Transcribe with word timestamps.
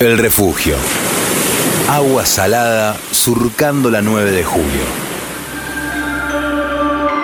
El 0.00 0.16
refugio. 0.16 0.76
Agua 1.88 2.24
salada 2.24 2.96
surcando 3.10 3.90
la 3.90 4.00
9 4.00 4.30
de 4.30 4.44
julio. 4.44 4.82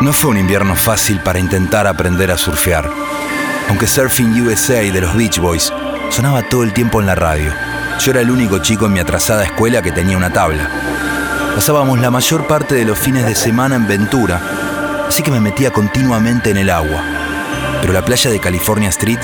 No 0.01 0.13
fue 0.13 0.31
un 0.31 0.39
invierno 0.39 0.75
fácil 0.75 1.21
para 1.21 1.39
intentar 1.39 1.87
aprender 1.87 2.33
a 2.33 2.37
surfear, 2.37 2.91
aunque 3.69 3.87
Surfing 3.87 4.45
USA 4.45 4.81
de 4.81 5.01
los 5.01 5.15
Beach 5.15 5.39
Boys 5.39 5.73
sonaba 6.11 6.43
todo 6.49 6.65
el 6.65 6.73
tiempo 6.73 7.01
en 7.01 7.07
la 7.07 7.15
radio. 7.15 7.53
Yo 8.01 8.11
era 8.11 8.23
el 8.23 8.31
único 8.33 8.59
chico 8.59 8.87
en 8.87 8.95
mi 8.95 8.99
atrasada 8.99 9.45
escuela 9.45 9.81
que 9.81 9.93
tenía 9.93 10.17
una 10.17 10.33
tabla. 10.33 10.69
Pasábamos 11.55 12.01
la 12.01 12.11
mayor 12.11 12.49
parte 12.49 12.75
de 12.75 12.85
los 12.85 12.99
fines 12.99 13.25
de 13.25 13.37
semana 13.37 13.77
en 13.77 13.87
Ventura, 13.87 14.41
así 15.07 15.23
que 15.23 15.31
me 15.31 15.39
metía 15.39 15.71
continuamente 15.71 16.51
en 16.51 16.57
el 16.57 16.71
agua. 16.71 17.05
Pero 17.81 17.93
la 17.93 18.05
playa 18.05 18.33
de 18.33 18.41
California 18.41 18.89
Street 18.89 19.21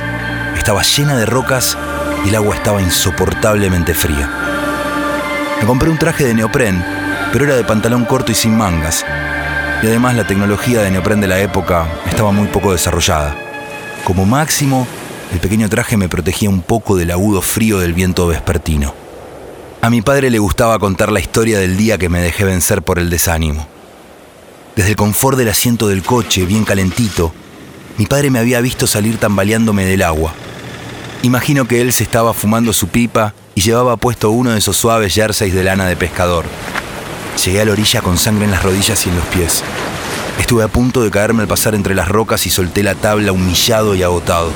estaba 0.57 0.83
llena 0.83 1.17
de 1.17 1.27
rocas 1.27 1.77
y 2.25 2.29
el 2.29 2.37
agua 2.37 2.57
estaba 2.57 2.83
insoportablemente 2.83 3.95
fría. 3.95 4.31
Me 5.61 5.67
compré 5.67 5.91
un 5.91 5.99
traje 5.99 6.25
de 6.25 6.35
neopren, 6.35 6.85
pero 7.33 7.45
era 7.45 7.57
de 7.57 7.65
pantalón 7.65 8.05
corto 8.05 8.33
y 8.33 8.35
sin 8.35 8.57
mangas. 8.57 9.05
Y 9.83 9.87
además 9.87 10.15
la 10.15 10.27
tecnología 10.27 10.83
de 10.83 10.91
neopren 10.91 11.21
de 11.21 11.29
la 11.29 11.41
época 11.41 11.87
estaba 12.09 12.33
muy 12.33 12.49
poco 12.49 12.73
desarrollada. 12.73 13.37
Como 14.05 14.27
máximo, 14.27 14.87
el 15.33 15.39
pequeño 15.39 15.69
traje 15.69 15.97
me 15.97 16.09
protegía 16.09 16.51
un 16.51 16.63
poco 16.63 16.97
del 16.97 17.11
agudo 17.11 17.43
frío 17.43 17.79
del 17.79 17.93
viento 17.93 18.27
vespertino. 18.27 18.95
A 19.83 19.89
mi 19.89 20.03
padre 20.03 20.31
le 20.31 20.39
gustaba 20.39 20.79
contar 20.79 21.11
la 21.13 21.21
historia 21.21 21.59
del 21.59 21.77
día 21.77 21.97
que 21.97 22.09
me 22.09 22.21
dejé 22.21 22.45
vencer 22.45 22.83
por 22.83 22.99
el 22.99 23.09
desánimo. 23.09 23.67
Desde 24.77 24.91
el 24.91 24.97
confort 24.97 25.39
del 25.39 25.49
asiento 25.49 25.89
del 25.89 26.03
coche, 26.03 26.45
bien 26.45 26.65
calentito, 26.65 27.33
mi 27.97 28.07
padre 28.07 28.31
me 28.31 28.39
había 28.39 28.61
visto 28.61 28.87
salir 28.87 29.19
tambaleándome 29.19 29.85
del 29.85 30.03
agua. 30.03 30.33
Imagino 31.23 31.69
que 31.69 31.83
él 31.83 31.93
se 31.93 32.03
estaba 32.03 32.33
fumando 32.33 32.73
su 32.73 32.89
pipa 32.89 33.35
y 33.55 33.61
llevaba 33.61 33.99
puesto 33.99 34.31
uno 34.31 34.53
de 34.53 34.59
esos 34.59 34.79
suaves 34.79 35.15
jerseys 35.15 35.53
de 35.53 35.63
lana 35.63 35.87
de 35.87 35.95
pescador. 35.95 36.47
Llegué 37.45 37.61
a 37.61 37.67
la 37.67 37.73
orilla 37.73 38.01
con 38.01 38.17
sangre 38.17 38.47
en 38.47 38.51
las 38.51 38.63
rodillas 38.63 39.05
y 39.05 39.11
en 39.11 39.17
los 39.17 39.27
pies. 39.27 39.63
Estuve 40.39 40.65
a 40.65 40.69
punto 40.69 41.03
de 41.03 41.11
caerme 41.11 41.43
al 41.43 41.49
pasar 41.49 41.75
entre 41.75 41.95
las 41.95 42.09
rocas 42.09 42.47
y 42.47 42.51
solté 42.51 42.83
la 42.83 42.95
tabla 42.95 43.33
humillado 43.33 43.95
y 43.95 44.03
agotado. 44.03 44.51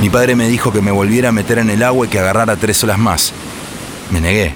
Mi 0.00 0.08
padre 0.08 0.36
me 0.36 0.48
dijo 0.48 0.72
que 0.72 0.80
me 0.80 0.90
volviera 0.90 1.28
a 1.28 1.32
meter 1.32 1.58
en 1.58 1.68
el 1.68 1.82
agua 1.82 2.06
y 2.06 2.08
que 2.08 2.18
agarrara 2.18 2.56
tres 2.56 2.82
olas 2.82 2.98
más. 2.98 3.32
Me 4.10 4.22
negué. 4.22 4.54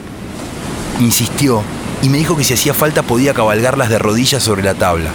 Insistió 0.98 1.62
y 2.00 2.08
me 2.08 2.16
dijo 2.16 2.38
que 2.38 2.44
si 2.44 2.55
hacía 2.55 2.72
falta 2.72 3.02
podía 3.02 3.34
cabalgarlas 3.34 3.90
de 3.90 3.98
rodillas 3.98 4.42
sobre 4.42 4.62
la 4.62 4.74
tabla. 4.74 5.10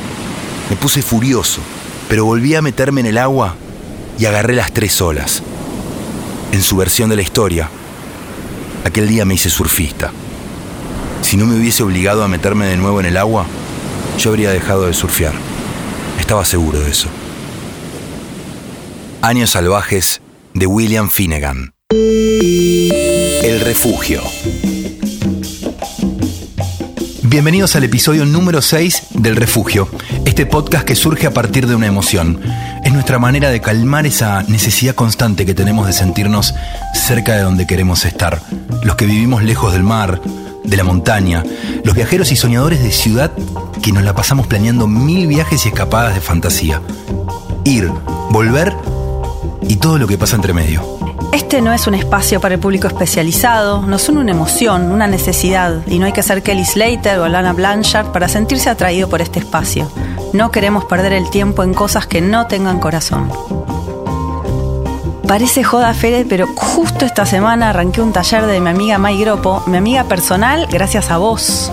Me 0.69 0.75
puse 0.75 1.01
furioso, 1.01 1.59
pero 2.07 2.23
volví 2.23 2.53
a 2.53 2.61
meterme 2.61 3.01
en 3.01 3.07
el 3.07 3.17
agua 3.17 3.55
y 4.19 4.25
agarré 4.25 4.53
las 4.53 4.71
tres 4.71 5.01
olas. 5.01 5.41
En 6.51 6.63
su 6.63 6.77
versión 6.77 7.09
de 7.09 7.15
la 7.15 7.21
historia, 7.21 7.69
aquel 8.85 9.07
día 9.07 9.25
me 9.25 9.35
hice 9.35 9.49
surfista. 9.49 10.11
Si 11.21 11.35
no 11.35 11.45
me 11.45 11.55
hubiese 11.57 11.83
obligado 11.83 12.23
a 12.23 12.27
meterme 12.27 12.65
de 12.67 12.77
nuevo 12.77 12.99
en 12.99 13.05
el 13.05 13.17
agua, 13.17 13.45
yo 14.17 14.29
habría 14.29 14.51
dejado 14.51 14.87
de 14.87 14.93
surfear. 14.93 15.33
Estaba 16.19 16.45
seguro 16.45 16.79
de 16.79 16.89
eso. 16.89 17.09
Años 19.21 19.51
salvajes 19.51 20.21
de 20.53 20.67
William 20.67 21.09
Finnegan. 21.09 21.73
El 21.89 23.61
refugio. 23.61 24.21
Bienvenidos 27.23 27.75
al 27.75 27.83
episodio 27.83 28.25
número 28.25 28.61
6 28.61 29.07
del 29.15 29.35
Refugio, 29.35 29.89
este 30.25 30.45
podcast 30.45 30.85
que 30.85 30.95
surge 30.95 31.27
a 31.27 31.33
partir 31.33 31.67
de 31.67 31.75
una 31.75 31.87
emoción. 31.87 32.41
Es 32.87 32.93
nuestra 32.93 33.19
manera 33.19 33.49
de 33.49 33.59
calmar 33.59 34.05
esa 34.05 34.43
necesidad 34.43 34.95
constante 34.95 35.45
que 35.45 35.53
tenemos 35.53 35.87
de 35.87 35.91
sentirnos 35.91 36.55
cerca 36.93 37.35
de 37.35 37.41
donde 37.41 37.67
queremos 37.67 38.05
estar. 38.05 38.41
Los 38.81 38.95
que 38.95 39.05
vivimos 39.05 39.43
lejos 39.43 39.73
del 39.73 39.83
mar, 39.83 40.21
de 40.63 40.77
la 40.77 40.85
montaña, 40.85 41.43
los 41.83 41.95
viajeros 41.95 42.31
y 42.31 42.37
soñadores 42.37 42.81
de 42.81 42.93
ciudad 42.93 43.33
que 43.83 43.91
nos 43.91 44.03
la 44.03 44.15
pasamos 44.15 44.47
planeando 44.47 44.87
mil 44.87 45.27
viajes 45.27 45.65
y 45.65 45.67
escapadas 45.67 46.15
de 46.15 46.21
fantasía. 46.21 46.81
Ir, 47.65 47.91
volver 48.29 48.73
y 49.67 49.75
todo 49.75 49.97
lo 49.97 50.07
que 50.07 50.17
pasa 50.17 50.37
entre 50.37 50.53
medio. 50.53 50.81
Este 51.33 51.61
no 51.61 51.73
es 51.73 51.87
un 51.87 51.93
espacio 51.93 52.39
para 52.39 52.55
el 52.55 52.61
público 52.61 52.87
especializado, 52.87 53.81
nos 53.81 54.03
son 54.03 54.17
una 54.17 54.31
emoción, 54.31 54.93
una 54.93 55.07
necesidad, 55.07 55.85
y 55.87 55.99
no 55.99 56.05
hay 56.05 56.13
que 56.13 56.23
ser 56.23 56.41
Kelly 56.41 56.63
Slater 56.63 57.19
o 57.19 57.27
Lana 57.27 57.51
Blanchard 57.51 58.13
para 58.13 58.29
sentirse 58.29 58.69
atraído 58.69 59.09
por 59.09 59.21
este 59.21 59.39
espacio. 59.39 59.91
No 60.33 60.51
queremos 60.51 60.85
perder 60.85 61.13
el 61.13 61.29
tiempo 61.29 61.63
en 61.63 61.73
cosas 61.73 62.07
que 62.07 62.21
no 62.21 62.47
tengan 62.47 62.79
corazón. 62.79 63.31
Parece 65.27 65.63
joda 65.63 65.93
Fede, 65.93 66.25
pero 66.27 66.47
justo 66.55 67.05
esta 67.05 67.25
semana 67.25 67.69
arranqué 67.69 68.01
un 68.01 68.13
taller 68.13 68.45
de 68.45 68.61
mi 68.61 68.69
amiga 68.69 68.97
May 68.97 69.19
Gropo, 69.19 69.61
mi 69.67 69.77
amiga 69.77 70.05
personal, 70.05 70.67
gracias 70.67 71.11
a 71.11 71.17
vos. 71.17 71.71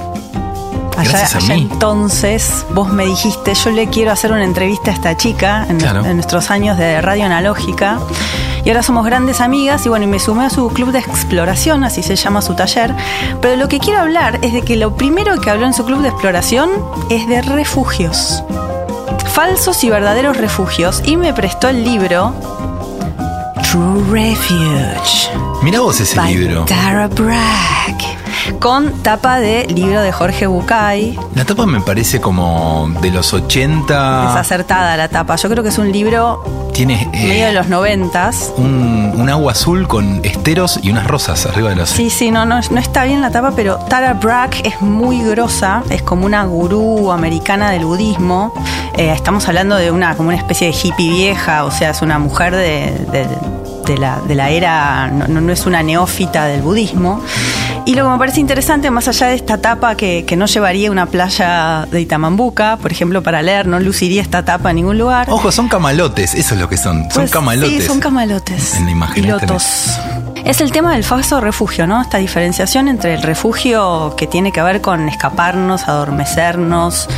Allá, 0.96 1.28
entonces 1.54 2.64
vos 2.72 2.92
me 2.92 3.04
dijiste, 3.06 3.54
yo 3.54 3.70
le 3.70 3.88
quiero 3.88 4.12
hacer 4.12 4.30
una 4.32 4.44
entrevista 4.44 4.90
a 4.90 4.94
esta 4.94 5.16
chica 5.16 5.66
en, 5.68 5.78
Claro. 5.78 6.04
en 6.04 6.14
nuestros 6.16 6.50
años 6.50 6.78
de 6.78 7.00
radio 7.00 7.24
analógica. 7.26 7.98
Y 8.64 8.70
ahora 8.70 8.82
somos 8.82 9.04
grandes 9.04 9.40
amigas 9.42 9.84
y 9.84 9.90
bueno, 9.90 10.06
y 10.06 10.08
me 10.08 10.18
sumé 10.18 10.46
a 10.46 10.50
su 10.50 10.68
club 10.70 10.90
de 10.90 10.98
exploración, 11.00 11.84
así 11.84 12.02
se 12.02 12.16
llama 12.16 12.40
su 12.40 12.54
taller. 12.54 12.94
Pero 13.42 13.56
lo 13.56 13.68
que 13.68 13.78
quiero 13.78 14.00
hablar 14.00 14.38
es 14.40 14.52
de 14.54 14.62
que 14.62 14.76
lo 14.76 14.96
primero 14.96 15.38
que 15.40 15.50
habló 15.50 15.66
en 15.66 15.74
su 15.74 15.84
club 15.84 16.00
de 16.00 16.08
exploración 16.08 16.70
es 17.10 17.28
de 17.28 17.42
refugios. 17.42 18.42
Falsos 19.34 19.82
y 19.84 19.90
verdaderos 19.90 20.36
refugios. 20.38 21.02
Y 21.04 21.16
me 21.18 21.34
prestó 21.34 21.68
el 21.68 21.84
libro 21.84 22.32
True 23.70 24.02
Refuge. 24.10 25.28
Mira 25.62 25.80
vos 25.80 26.00
ese 26.00 26.18
libro. 26.22 26.64
Tara 26.64 27.08
Bragg. 27.08 27.83
Con 28.60 29.02
tapa 29.02 29.38
de 29.40 29.66
libro 29.66 30.00
de 30.00 30.12
Jorge 30.12 30.46
Bucay. 30.46 31.18
La 31.34 31.44
tapa 31.44 31.66
me 31.66 31.80
parece 31.80 32.20
como 32.20 32.90
de 33.00 33.10
los 33.10 33.32
80. 33.32 34.30
Es 34.30 34.36
acertada 34.36 34.96
la 34.96 35.08
tapa. 35.08 35.36
Yo 35.36 35.48
creo 35.48 35.62
que 35.62 35.68
es 35.70 35.78
un 35.78 35.90
libro 35.92 36.42
Tiene 36.72 37.08
eh, 37.12 37.26
medio 37.28 37.46
de 37.46 37.52
los 37.52 37.68
noventas. 37.68 38.52
un, 38.56 39.12
un 39.16 39.28
agua 39.30 39.52
azul 39.52 39.86
con 39.88 40.20
esteros 40.24 40.78
y 40.82 40.90
unas 40.90 41.06
rosas 41.06 41.46
arriba 41.46 41.70
de 41.70 41.76
los. 41.76 41.88
Sí, 41.90 42.10
sí, 42.10 42.30
no, 42.30 42.44
no, 42.44 42.60
no 42.70 42.80
está 42.80 43.04
bien 43.04 43.20
la 43.20 43.30
tapa, 43.30 43.52
pero 43.56 43.76
Tara 43.88 44.14
Bragg 44.14 44.50
es 44.64 44.80
muy 44.80 45.22
grosa, 45.22 45.82
es 45.90 46.02
como 46.02 46.26
una 46.26 46.44
gurú 46.44 47.12
americana 47.12 47.70
del 47.70 47.84
budismo. 47.84 48.52
Eh, 48.96 49.10
estamos 49.12 49.46
hablando 49.48 49.76
de 49.76 49.90
una, 49.90 50.16
como 50.16 50.28
una 50.28 50.38
especie 50.38 50.68
de 50.68 50.74
hippie 50.76 51.10
vieja, 51.10 51.64
o 51.64 51.70
sea, 51.70 51.90
es 51.90 52.02
una 52.02 52.18
mujer 52.18 52.54
de, 52.54 53.06
de- 53.10 53.28
de 53.84 53.98
la, 53.98 54.18
de 54.26 54.34
la 54.34 54.48
era, 54.48 55.08
no, 55.08 55.26
no- 55.28 55.42
no 55.42 55.52
es 55.52 55.66
una 55.66 55.82
neófita 55.82 56.46
del 56.46 56.62
budismo. 56.62 57.20
Y 57.86 57.94
lo 57.94 58.04
que 58.04 58.10
me 58.10 58.18
parece 58.18 58.40
interesante, 58.40 58.90
más 58.90 59.08
allá 59.08 59.26
de 59.26 59.34
esta 59.34 59.58
tapa 59.58 59.94
que, 59.94 60.24
que 60.26 60.36
no 60.36 60.46
llevaría 60.46 60.90
una 60.90 61.04
playa 61.04 61.86
de 61.90 62.00
Itamambuca, 62.00 62.78
por 62.80 62.90
ejemplo, 62.90 63.22
para 63.22 63.42
leer, 63.42 63.66
no 63.66 63.78
luciría 63.78 64.22
esta 64.22 64.42
tapa 64.42 64.70
en 64.70 64.76
ningún 64.76 64.96
lugar. 64.96 65.28
Ojo, 65.28 65.52
son 65.52 65.68
camalotes, 65.68 66.34
eso 66.34 66.54
es 66.54 66.60
lo 66.60 66.68
que 66.68 66.78
son. 66.78 67.02
Son 67.10 67.10
Pues, 67.24 67.30
camalotes. 67.30 67.70
Sí, 67.82 67.86
son 67.86 68.00
camalotes. 68.00 68.74
En 68.76 68.86
la 68.86 68.90
imagen 68.90 69.22
Pilotos. 69.24 69.90
Es 70.46 70.62
el 70.62 70.72
tema 70.72 70.92
del 70.94 71.04
falso 71.04 71.42
refugio, 71.42 71.86
¿no? 71.86 72.00
Esta 72.00 72.16
diferenciación 72.18 72.88
entre 72.88 73.14
el 73.14 73.22
refugio 73.22 74.14
que 74.16 74.26
tiene 74.26 74.50
que 74.50 74.62
ver 74.62 74.80
con 74.80 75.06
escaparnos, 75.08 75.86
adormecernos, 75.86 77.08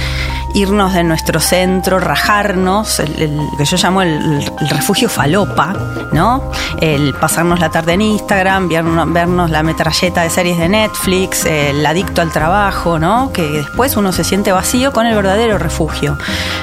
irnos 0.56 0.94
de 0.94 1.04
nuestro 1.04 1.38
centro, 1.38 2.00
rajarnos, 2.00 3.00
el, 3.00 3.38
que 3.58 3.64
yo 3.66 3.76
llamo 3.76 4.00
el, 4.00 4.42
refugio 4.70 5.10
falopa, 5.10 5.74
¿no? 6.12 6.50
El 6.80 7.12
pasarnos 7.12 7.60
la 7.60 7.70
tarde 7.70 7.92
en 7.92 8.00
Instagram, 8.00 8.66
vernos, 8.66 9.12
vernos 9.12 9.50
la 9.50 9.62
metralleta 9.62 10.22
de 10.22 10.30
series 10.30 10.56
de 10.56 10.70
Netflix, 10.70 11.44
el 11.44 11.84
adicto 11.84 12.22
al 12.22 12.32
trabajo, 12.32 12.98
¿no? 12.98 13.32
Que 13.34 13.42
después 13.42 13.98
uno 13.98 14.12
se 14.12 14.24
siente 14.24 14.50
vacío 14.50 14.92
con 14.92 15.04
el 15.06 15.14
verdadero 15.14 15.58
refugio, 15.58 16.16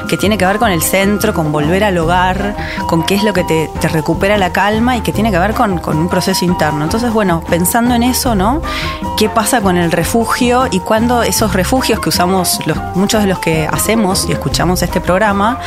que 0.10 0.18
tiene 0.18 0.40
que 0.40 0.48
ver 0.48 0.58
con 0.58 0.72
el 0.72 0.82
centro, 0.82 1.36
con 1.36 1.52
volver 1.52 1.84
al 1.84 1.96
hogar, 2.00 2.56
con 2.88 3.04
qué 3.04 3.14
es 3.14 3.24
lo 3.24 3.34
que 3.34 3.44
te, 3.44 3.70
recupera 3.90 4.40
la 4.40 4.52
calma 4.52 4.98
y 4.98 5.02
que 5.02 5.12
tiene 5.12 5.30
que 5.30 5.38
ver 5.38 5.54
con, 5.54 5.78
con 5.78 5.98
un 5.98 6.10
proceso 6.10 6.46
interno. 6.46 6.84
Entonces, 6.84 7.14
bueno, 7.14 7.44
pensando 7.48 7.94
en 7.94 8.02
eso, 8.02 8.34
¿no? 8.34 8.60
¿Qué 9.18 9.30
pasa 9.30 9.62
con 9.62 9.78
el 9.78 9.92
refugio 9.92 10.68
y 10.72 10.80
cuándo 10.80 11.22
esos 11.22 11.54
refugios 11.54 12.00
que 12.00 12.10
usamos 12.10 12.60
muchos 12.96 13.22
de 13.22 13.28
los 13.28 13.38
que 13.38 13.68
hacemos 13.68 13.83
y 13.88 14.32
escuchamos 14.32 14.82
este 14.82 15.02
programa 15.02 15.60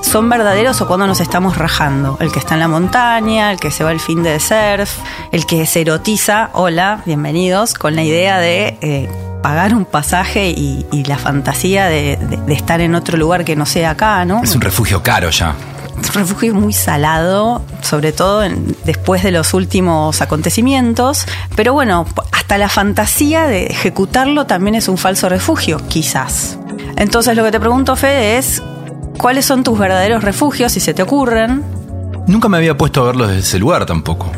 son 0.00 0.26
verdaderos 0.30 0.80
o 0.80 0.86
cuando 0.88 1.06
nos 1.06 1.20
estamos 1.20 1.58
rajando? 1.58 2.16
El 2.18 2.32
que 2.32 2.38
está 2.38 2.54
en 2.54 2.60
la 2.60 2.68
montaña, 2.68 3.52
el 3.52 3.60
que 3.60 3.70
se 3.70 3.84
va 3.84 3.90
al 3.90 4.00
fin 4.00 4.22
de 4.22 4.40
surf, 4.40 4.90
el 5.32 5.44
que 5.44 5.66
se 5.66 5.82
erotiza, 5.82 6.48
hola, 6.54 7.02
bienvenidos, 7.04 7.74
con 7.74 7.94
la 7.94 8.02
idea 8.02 8.38
de... 8.38 8.78
eh, 8.80 9.08
pagar 9.42 9.72
un 9.74 9.84
pasaje 9.84 10.48
y, 10.50 10.84
y 10.90 11.04
la 11.04 11.16
fantasía 11.18 11.86
de, 11.86 12.16
de- 12.16 12.38
de 12.38 12.54
estar 12.54 12.80
en 12.80 12.94
otro 12.96 13.16
lugar 13.18 13.44
que 13.44 13.54
no 13.54 13.66
sea 13.66 13.90
acá, 13.90 14.24
¿no? 14.24 14.42
Es 14.42 14.54
un 14.54 14.60
refugio 14.62 15.02
caro 15.02 15.28
ya. 15.30 15.54
Es 16.02 16.08
un 16.08 16.14
refugio 16.14 16.54
muy 16.54 16.72
salado, 16.72 17.62
sobre 17.82 18.10
todo 18.12 18.42
en- 18.42 18.74
después 18.84 19.22
de 19.22 19.30
los 19.30 19.52
últimos 19.54 20.20
acontecimientos. 20.22 21.24
Pero 21.54 21.72
bueno, 21.74 22.04
hasta 22.32 22.58
la 22.58 22.68
fantasía 22.68 23.46
de 23.46 23.66
ejecutarlo 23.66 24.46
también 24.46 24.74
es 24.74 24.88
un 24.88 24.98
falso 24.98 25.28
refugio, 25.28 25.80
quizás. 25.86 26.58
Entonces 26.96 27.36
lo 27.36 27.44
que 27.44 27.50
te 27.50 27.60
pregunto, 27.60 27.96
Fede, 27.96 28.38
es 28.38 28.62
cuáles 29.18 29.44
son 29.44 29.64
tus 29.64 29.78
verdaderos 29.78 30.24
refugios, 30.24 30.72
si 30.72 30.80
se 30.80 30.94
te 30.94 31.02
ocurren. 31.02 31.62
Nunca 32.26 32.48
me 32.48 32.56
había 32.56 32.76
puesto 32.76 33.02
a 33.02 33.06
verlo 33.06 33.26
desde 33.26 33.40
ese 33.40 33.58
lugar 33.58 33.86
tampoco. 33.86 34.30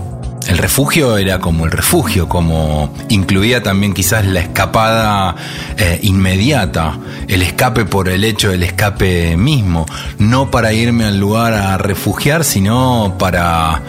El 0.46 0.58
refugio 0.58 1.16
era 1.16 1.38
como 1.38 1.66
el 1.66 1.70
refugio, 1.70 2.28
como 2.28 2.92
incluía 3.08 3.62
también 3.62 3.92
quizás 3.92 4.24
la 4.24 4.40
escapada 4.40 5.36
eh, 5.76 6.00
inmediata, 6.02 6.98
el 7.28 7.42
escape 7.42 7.84
por 7.84 8.08
el 8.08 8.24
hecho 8.24 8.50
del 8.50 8.62
escape 8.62 9.36
mismo, 9.36 9.86
no 10.18 10.50
para 10.50 10.72
irme 10.72 11.04
al 11.04 11.18
lugar 11.18 11.52
a 11.52 11.76
refugiar, 11.78 12.44
sino 12.44 13.16
para 13.18 13.82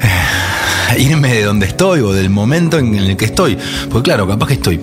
eh, 0.00 1.00
irme 1.00 1.32
de 1.32 1.42
donde 1.42 1.66
estoy 1.66 2.00
o 2.00 2.12
del 2.12 2.30
momento 2.30 2.78
en 2.78 2.94
el 2.94 3.16
que 3.16 3.24
estoy. 3.24 3.58
Porque 3.90 4.10
claro, 4.10 4.28
capaz 4.28 4.48
que 4.48 4.54
estoy 4.54 4.80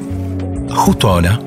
justo 0.70 1.10
ahora 1.10 1.40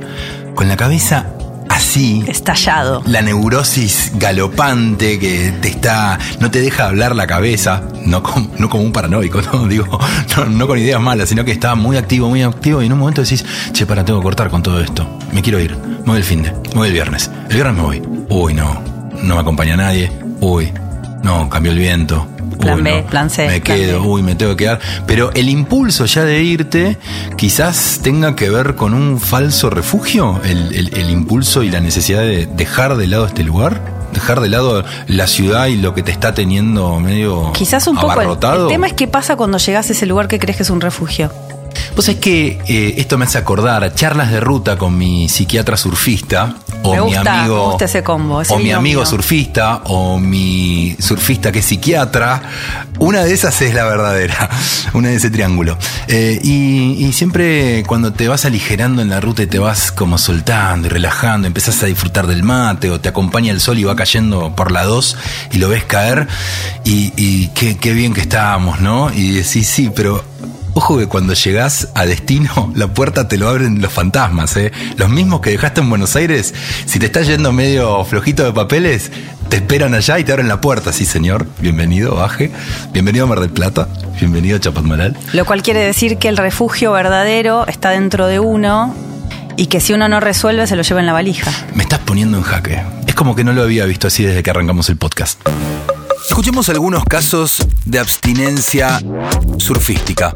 con 0.54 0.68
la 0.68 0.76
cabeza 0.76 1.26
así. 1.74 2.24
Estallado. 2.26 3.02
La 3.06 3.22
neurosis 3.22 4.12
galopante 4.14 5.18
que 5.18 5.52
te 5.60 5.68
está. 5.68 6.18
no 6.40 6.50
te 6.50 6.60
deja 6.60 6.86
hablar 6.86 7.14
la 7.14 7.26
cabeza. 7.26 7.82
No, 8.04 8.22
como, 8.22 8.50
no 8.58 8.68
como 8.68 8.84
un 8.84 8.92
paranoico, 8.92 9.40
no 9.42 9.66
digo, 9.68 9.98
no, 10.48 10.66
con 10.66 10.78
ideas 10.78 11.00
malas, 11.00 11.28
sino 11.28 11.44
que 11.44 11.52
está 11.52 11.74
muy 11.74 11.96
activo, 11.96 12.28
muy 12.28 12.42
activo. 12.42 12.82
Y 12.82 12.86
en 12.86 12.92
un 12.92 12.98
momento 12.98 13.22
decís, 13.22 13.44
che, 13.72 13.86
para, 13.86 14.04
tengo 14.04 14.20
que 14.20 14.24
cortar 14.24 14.50
con 14.50 14.62
todo 14.62 14.80
esto. 14.80 15.06
Me 15.32 15.42
quiero 15.42 15.60
ir. 15.60 15.76
Me 15.76 16.12
voy 16.12 16.18
el 16.18 16.24
fin 16.24 16.42
de. 16.42 16.50
Me 16.50 16.74
voy 16.74 16.88
el 16.88 16.94
viernes. 16.94 17.30
El 17.48 17.54
viernes 17.54 17.76
me 17.76 17.82
voy. 17.82 18.02
Uy, 18.28 18.54
no. 18.54 18.80
No 19.22 19.34
me 19.34 19.40
acompaña 19.40 19.76
nadie. 19.76 20.10
Uy. 20.40 20.72
No, 21.22 21.48
cambió 21.48 21.72
el 21.72 21.78
viento 21.78 22.33
Plan 22.64 22.82
B, 22.82 23.04
plan 23.08 23.30
C. 23.30 23.46
Me 23.46 23.60
quedo, 23.60 24.02
uy, 24.02 24.22
me 24.22 24.34
tengo 24.34 24.56
que 24.56 24.64
quedar. 24.64 24.80
Pero 25.06 25.30
el 25.34 25.48
impulso 25.48 26.04
ya 26.06 26.24
de 26.24 26.42
irte 26.42 26.98
quizás 27.36 28.00
tenga 28.02 28.34
que 28.34 28.50
ver 28.50 28.74
con 28.74 28.94
un 28.94 29.20
falso 29.20 29.70
refugio, 29.70 30.40
el, 30.44 31.10
impulso 31.10 31.62
y 31.62 31.70
la 31.70 31.80
necesidad 31.80 32.20
de 32.22 32.46
dejar 32.46 32.96
de 32.96 33.06
lado 33.06 33.26
este 33.26 33.44
lugar 33.44 33.94
dejar 34.12 34.40
de 34.40 34.48
lado 34.48 34.84
la 35.08 35.26
ciudad 35.26 35.66
y 35.66 35.76
lo 35.76 35.92
que 35.92 36.04
te 36.04 36.12
está 36.12 36.34
teniendo 36.34 37.00
medio 37.00 37.52
Quizás 37.52 37.88
un 37.88 37.96
poco 37.96 38.20
el, 38.20 38.30
el, 38.30 38.68
tema 38.68 38.86
es 38.86 38.92
qué 38.92 39.08
pasa 39.08 39.34
cuando 39.34 39.58
llegas 39.58 39.88
a 39.90 39.92
ese 39.92 40.06
lugar 40.06 40.28
que 40.28 40.38
crees 40.38 40.56
que 40.56 40.62
es 40.62 40.70
un 40.70 40.80
refugio. 40.80 41.32
Pues 41.94 42.08
es 42.08 42.16
que 42.16 42.58
eh, 42.66 42.94
esto 42.98 43.18
me 43.18 43.24
hace 43.24 43.38
acordar 43.38 43.84
a 43.84 43.94
charlas 43.94 44.32
de 44.32 44.40
ruta 44.40 44.76
con 44.76 44.98
mi 44.98 45.28
psiquiatra 45.28 45.76
surfista 45.76 46.56
o 46.82 47.06
mi 47.06 47.14
amigo 47.14 47.78
ese 47.80 48.02
combo, 48.02 48.42
o 48.48 48.58
mi 48.58 48.72
amigo 48.72 49.06
surfista 49.06 49.82
o 49.84 50.18
mi 50.18 50.96
surfista 50.98 51.52
que 51.52 51.60
es 51.60 51.64
psiquiatra. 51.64 52.42
Una 52.98 53.24
de 53.24 53.32
esas 53.32 53.60
es 53.62 53.74
la 53.74 53.84
verdadera, 53.84 54.50
una 54.92 55.08
de 55.08 55.16
ese 55.16 55.30
triángulo. 55.30 55.78
Eh, 56.08 56.40
y, 56.42 57.12
siempre 57.12 57.84
cuando 57.86 58.12
te 58.12 58.26
vas 58.26 58.44
aligerando 58.44 59.00
en 59.00 59.08
la 59.08 59.20
ruta 59.20 59.44
y 59.44 59.46
te 59.46 59.60
vas 59.60 59.92
como 59.92 60.18
soltando 60.18 60.88
y 60.88 60.90
relajando, 60.90 61.46
empezás 61.46 61.80
a 61.84 61.86
disfrutar 61.86 62.26
del 62.26 62.42
mate 62.42 62.90
o 62.90 63.00
te 63.00 63.08
acompaña 63.08 63.52
el 63.52 63.60
sol 63.60 63.78
y 63.78 63.84
va 63.84 63.94
cayendo 63.94 64.54
por 64.56 64.72
la 64.72 64.82
2 64.82 65.16
y 65.52 65.58
lo 65.58 65.68
ves 65.68 65.84
caer 65.84 66.26
y, 66.84 67.48
qué, 67.54 67.76
qué 67.76 67.92
bien 67.92 68.14
que 68.14 68.22
estábamos, 68.22 68.80
¿no? 68.80 69.12
Y 69.12 69.30
decís, 69.30 69.68
sí, 69.68 69.90
pero 69.94 70.24
Ojo 70.76 70.98
que 70.98 71.06
cuando 71.06 71.34
llegás 71.34 71.88
a 71.94 72.04
destino, 72.04 72.72
la 72.74 72.88
puerta 72.88 73.28
te 73.28 73.38
lo 73.38 73.48
abren 73.48 73.80
los 73.80 73.92
fantasmas, 73.92 74.56
¿eh? 74.56 74.72
Los 74.96 75.08
mismos 75.08 75.40
que 75.40 75.50
dejaste 75.50 75.80
en 75.80 75.88
Buenos 75.88 76.16
Aires, 76.16 76.52
si 76.84 76.98
te 76.98 77.06
estás 77.06 77.28
yendo 77.28 77.52
medio 77.52 78.04
flojito 78.04 78.44
de 78.44 78.52
papeles, 78.52 79.12
te 79.48 79.56
esperan 79.56 79.94
allá 79.94 80.18
y 80.18 80.24
te 80.24 80.32
abren 80.32 80.48
la 80.48 80.60
puerta. 80.60 80.92
Sí, 80.92 81.04
señor, 81.04 81.46
bienvenido, 81.60 82.16
baje. 82.16 82.50
Bienvenido 82.92 83.24
a 83.24 83.28
Mar 83.28 83.40
del 83.40 83.50
Plata, 83.50 83.88
bienvenido 84.18 84.56
a 84.56 84.60
Chapadmalal. 84.60 85.16
Lo 85.32 85.44
cual 85.44 85.62
quiere 85.62 85.78
decir 85.78 86.18
que 86.18 86.28
el 86.28 86.36
refugio 86.36 86.90
verdadero 86.90 87.68
está 87.68 87.90
dentro 87.90 88.26
de 88.26 88.40
uno 88.40 88.92
y 89.56 89.66
que 89.66 89.80
si 89.80 89.92
uno 89.92 90.08
no 90.08 90.18
resuelve 90.18 90.66
se 90.66 90.74
lo 90.74 90.82
lleva 90.82 90.98
en 90.98 91.06
la 91.06 91.12
valija. 91.12 91.52
Me 91.74 91.84
estás 91.84 92.00
poniendo 92.00 92.36
en 92.36 92.42
jaque. 92.42 92.82
Es 93.06 93.14
como 93.14 93.36
que 93.36 93.44
no 93.44 93.52
lo 93.52 93.62
había 93.62 93.84
visto 93.84 94.08
así 94.08 94.24
desde 94.24 94.42
que 94.42 94.50
arrancamos 94.50 94.88
el 94.88 94.96
podcast. 94.96 95.38
Escuchemos 96.26 96.68
algunos 96.68 97.04
casos 97.04 97.66
de 97.84 97.98
abstinencia 97.98 99.00
surfística. 99.58 100.32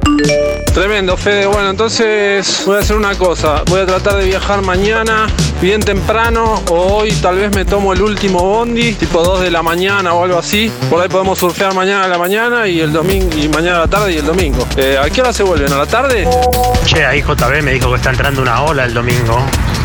Tremendo, 0.74 1.16
Fede. 1.16 1.46
Bueno, 1.46 1.70
entonces 1.70 2.62
voy 2.66 2.76
a 2.76 2.80
hacer 2.80 2.94
una 2.94 3.14
cosa. 3.14 3.62
Voy 3.66 3.80
a 3.80 3.86
tratar 3.86 4.16
de 4.16 4.26
viajar 4.26 4.62
mañana 4.62 5.26
bien 5.60 5.80
temprano 5.80 6.62
o 6.70 6.98
hoy 6.98 7.12
tal 7.12 7.36
vez 7.36 7.54
me 7.54 7.64
tomo 7.64 7.92
el 7.92 8.02
último 8.02 8.40
bondi, 8.40 8.92
tipo 8.92 9.22
2 9.22 9.40
de 9.40 9.50
la 9.50 9.62
mañana 9.62 10.14
o 10.14 10.24
algo 10.24 10.38
así. 10.38 10.70
Por 10.90 11.02
ahí 11.02 11.08
podemos 11.08 11.38
surfear 11.38 11.74
mañana 11.74 12.04
a 12.04 12.08
la 12.08 12.18
mañana 12.18 12.68
y 12.68 12.80
el 12.80 12.92
domingo 12.92 13.36
y 13.36 13.48
mañana 13.48 13.78
a 13.78 13.80
la 13.80 13.88
tarde 13.88 14.12
y 14.12 14.18
el 14.18 14.26
domingo. 14.26 14.66
Eh, 14.76 14.98
¿A 15.02 15.08
qué 15.10 15.22
hora 15.22 15.32
se 15.32 15.42
vuelven? 15.42 15.72
¿A 15.72 15.78
la 15.78 15.86
tarde? 15.86 16.28
Che, 16.84 17.04
ahí 17.04 17.22
JB 17.22 17.62
me 17.62 17.72
dijo 17.72 17.88
que 17.90 17.96
está 17.96 18.10
entrando 18.10 18.42
una 18.42 18.62
ola 18.62 18.84
el 18.84 18.94
domingo. 18.94 19.42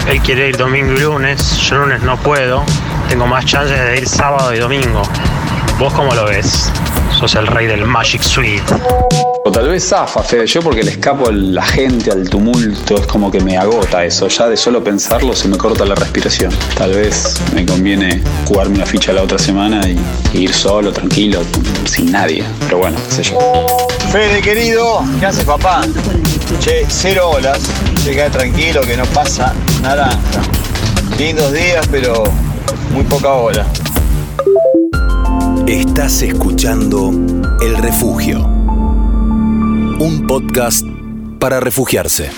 Él 0.07 0.19
quiere 0.21 0.50
ir 0.50 0.57
domingo 0.57 0.91
y 0.94 1.00
lunes. 1.00 1.57
Yo 1.69 1.77
lunes 1.77 2.03
no 2.03 2.17
puedo. 2.17 2.63
Tengo 3.07 3.25
más 3.25 3.45
chances 3.45 3.79
de 3.79 3.97
ir 3.97 4.07
sábado 4.07 4.53
y 4.53 4.59
domingo. 4.59 5.01
¿Vos 5.79 5.91
cómo 5.93 6.13
lo 6.13 6.25
ves? 6.25 6.71
Sos 7.19 7.35
el 7.35 7.47
rey 7.47 7.67
del 7.67 7.85
Magic 7.85 8.21
Suite. 8.21 8.63
O 9.45 9.51
tal 9.51 9.67
vez 9.67 9.89
zafa, 9.89 10.21
Fede, 10.21 10.45
yo 10.47 10.61
porque 10.61 10.83
le 10.83 10.91
escapo 10.91 11.27
a 11.27 11.31
la 11.31 11.63
gente, 11.63 12.11
al 12.11 12.29
tumulto, 12.29 12.95
es 12.95 13.07
como 13.07 13.31
que 13.31 13.41
me 13.41 13.57
agota 13.57 14.05
eso. 14.05 14.27
Ya 14.27 14.47
de 14.47 14.55
solo 14.55 14.83
pensarlo 14.83 15.33
se 15.33 15.47
me 15.47 15.57
corta 15.57 15.83
la 15.85 15.95
respiración. 15.95 16.51
Tal 16.77 16.93
vez 16.93 17.35
me 17.53 17.65
conviene 17.65 18.21
jugarme 18.45 18.75
una 18.75 18.85
ficha 18.85 19.11
la 19.13 19.23
otra 19.23 19.39
semana 19.39 19.81
y, 19.89 19.99
ir 20.37 20.53
solo, 20.53 20.93
tranquilo, 20.93 21.41
sin 21.85 22.11
nadie. 22.11 22.45
Pero 22.61 22.77
bueno, 22.77 22.97
qué 23.09 23.15
sé 23.15 23.23
yo. 23.23 23.37
Fede, 24.11 24.41
querido, 24.41 25.03
¿qué 25.19 25.25
haces, 25.25 25.43
papá? 25.43 25.81
Che, 26.59 26.85
cero 26.87 27.31
olas. 27.31 27.59
Queda 28.05 28.29
tranquilo, 28.29 28.81
que 28.81 28.95
no 28.95 29.05
pasa 29.07 29.53
naranja. 29.81 30.41
Lindos 31.17 31.51
días, 31.51 31.87
pero 31.89 32.23
muy 32.91 33.03
poca 33.05 33.33
ola. 33.33 33.65
Estás 35.68 36.21
escuchando 36.21 37.10
El 37.62 37.77
Refugio, 37.77 38.45
un 38.45 40.25
podcast 40.27 40.86
para 41.39 41.62
refugiarse. 41.62 42.30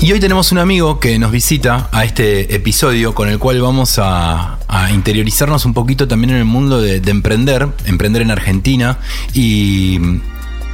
Y 0.00 0.10
hoy 0.10 0.18
tenemos 0.18 0.50
un 0.50 0.58
amigo 0.58 0.98
que 0.98 1.18
nos 1.18 1.30
visita 1.30 1.90
a 1.92 2.04
este 2.04 2.54
episodio 2.54 3.14
con 3.14 3.28
el 3.28 3.38
cual 3.38 3.60
vamos 3.60 3.98
a, 4.02 4.58
interiorizarnos 4.94 5.66
un 5.66 5.74
poquito 5.74 6.08
también 6.08 6.30
en 6.30 6.36
el 6.36 6.44
mundo 6.46 6.80
de 6.80 6.96
emprender, 7.10 7.68
emprender 7.84 8.22
en 8.22 8.30
Argentina 8.30 8.98
y 9.34 9.98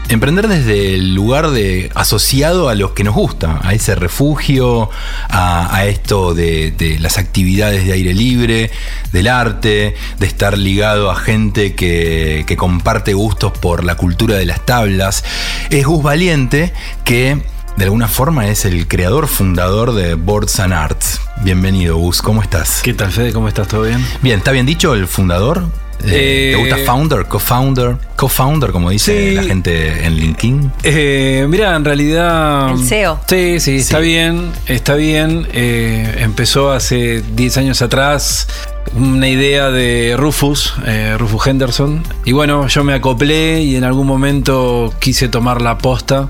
emprender 0.09 0.49
desde 0.49 0.95
el 0.95 1.15
lugar 1.15 1.51
de 1.51 1.91
asociado 1.95 2.69
a 2.69 2.75
los 2.75 2.93
que 2.93 3.05
nos 3.05 3.15
gusta, 3.15 3.61
a 3.63 3.75
ese 3.75 3.95
refugio, 3.95 4.91
a, 5.29 5.85
esto 5.87 6.35
de, 6.35 6.97
las 7.01 7.19
actividades 7.19 7.85
de 7.85 7.93
aire 7.93 8.15
libre, 8.15 8.71
del 9.13 9.29
arte, 9.29 9.95
de 10.19 10.27
estar 10.27 10.57
ligado 10.57 11.11
a 11.11 11.17
gente 11.17 11.75
que, 11.75 12.45
que 12.47 12.57
comparte 12.57 13.15
gustos 13.15 13.53
por 13.59 13.85
la 13.85 13.97
cultura 13.97 14.37
de 14.37 14.47
las 14.47 14.65
tablas. 14.65 15.25
Es 15.71 15.87
Gus 15.87 16.03
Valiente 16.03 16.73
que 17.05 17.43
de 17.77 17.85
alguna 17.85 18.09
forma 18.09 18.49
es 18.49 18.65
el 18.65 18.89
creador 18.89 19.27
fundador 19.27 19.93
de 19.93 20.15
Boards 20.15 20.61
and 20.61 20.73
Arts. 20.73 21.21
Bienvenido, 21.43 21.97
Gus, 21.97 22.23
¿cómo 22.23 22.43
estás? 22.43 22.81
¿Qué 22.83 22.95
tal, 22.95 23.13
Fede? 23.13 23.33
¿Cómo 23.33 23.49
estás? 23.49 23.69
¿Todo 23.69 23.83
bien? 23.83 24.05
Bien, 24.23 24.39
¿está 24.39 24.53
bien 24.53 24.67
dicho 24.67 24.95
el 24.95 25.07
fundador? 25.07 25.65
Eh, 26.05 26.53
¿Te 26.55 26.61
gusta 26.61 26.77
founder, 26.85 27.27
co-founder, 27.27 27.97
co-founder, 28.17 28.71
como 28.71 28.91
dice 28.91 29.33
la 29.33 29.43
gente 29.43 30.05
en 30.05 30.17
LinkedIn? 30.17 30.73
Eh, 30.83 31.47
mira, 31.49 31.75
en 31.75 31.85
realidad. 31.85 32.71
El 32.71 32.85
CEO. 32.85 33.21
Sí, 33.27 33.61
sí, 33.61 33.77
está 33.77 33.99
bien, 33.99 34.53
está 34.67 34.95
bien. 34.95 35.47
Eh, 35.53 36.17
empezó 36.19 36.71
hace 36.71 37.23
10 37.23 37.57
años 37.59 37.83
atrás 37.83 38.49
una 38.95 39.29
idea 39.29 39.71
de 39.71 40.15
Rufus, 40.17 40.75
Rufus 41.19 41.47
Henderson. 41.47 42.03
Y 42.25 42.33
bueno, 42.33 42.69
yo 42.69 42.85
me 42.85 42.95
acoplé 42.95 43.63
y 43.63 43.77
en 43.77 43.85
algún 43.85 44.07
momento 44.07 44.95
quise 45.01 45.29
tomar 45.29 45.61
la 45.61 45.79
posta. 45.79 46.29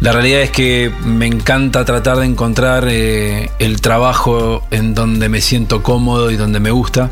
La 0.00 0.12
realidad 0.12 0.42
es 0.42 0.50
que 0.50 0.90
me 1.04 1.26
encanta 1.26 1.84
tratar 1.84 2.18
de 2.18 2.26
encontrar 2.26 2.88
el 2.88 3.80
trabajo 3.80 4.62
en 4.70 4.94
donde 4.94 5.28
me 5.28 5.40
siento 5.40 5.82
cómodo 5.82 6.30
y 6.30 6.36
donde 6.36 6.60
me 6.60 6.70
gusta. 6.70 7.10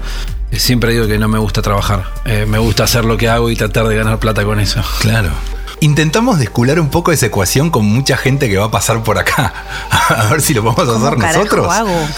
Siempre 0.59 0.93
digo 0.93 1.07
que 1.07 1.19
no 1.19 1.29
me 1.29 1.39
gusta 1.39 1.63
trabajar. 1.63 2.05
Eh, 2.25 2.47
me 2.47 2.59
gusta 2.59 2.85
hacer 2.85 3.05
lo 3.05 3.17
que 3.17 3.29
hago 3.29 3.51
y 3.51 3.57
tratar 3.57 3.87
de 3.89 3.97
ganar 3.97 4.19
plata 4.19 4.45
con 4.45 4.61
eso. 4.61 4.83
Claro. 5.01 5.31
Intentamos 5.81 6.39
descular 6.39 6.81
un 6.81 6.89
poco 6.89 7.13
esa 7.13 7.27
ecuación 7.27 7.71
con 7.71 7.85
mucha 7.85 8.17
gente 8.17 8.49
que 8.49 8.57
va 8.57 8.67
a 8.67 8.71
pasar 8.71 9.03
por 9.03 9.19
acá. 9.19 9.53
A 10.09 10.29
ver 10.31 10.41
si 10.41 10.55
lo 10.55 10.63
podemos 10.63 10.97
hacer 10.97 11.19
nosotros. 11.19 11.71
Hago? 11.71 12.09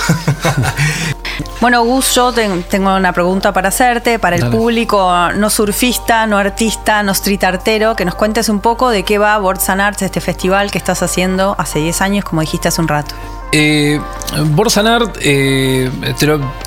bueno, 1.60 1.82
Gus, 1.84 2.14
yo 2.14 2.32
tengo 2.32 2.94
una 2.94 3.12
pregunta 3.12 3.52
para 3.52 3.70
hacerte, 3.70 4.18
para 4.18 4.36
el 4.36 4.50
público 4.50 5.12
no 5.34 5.50
surfista, 5.50 6.26
no 6.26 6.38
artista, 6.38 7.02
no 7.02 7.12
street 7.12 7.42
artero, 7.42 7.96
que 7.96 8.04
nos 8.04 8.14
cuentes 8.14 8.48
un 8.48 8.60
poco 8.60 8.90
de 8.90 9.02
qué 9.02 9.18
va 9.18 9.36
Boards 9.38 9.68
and 9.68 9.80
Arts, 9.80 10.02
este 10.02 10.20
festival 10.20 10.70
que 10.70 10.78
estás 10.78 11.02
haciendo 11.02 11.56
hace 11.58 11.80
10 11.80 12.00
años, 12.02 12.24
como 12.24 12.42
dijiste 12.42 12.68
hace 12.68 12.80
un 12.80 12.88
rato. 12.88 13.14
Eh, 13.52 14.00
Borsanart 14.50 15.18
eh, 15.20 15.90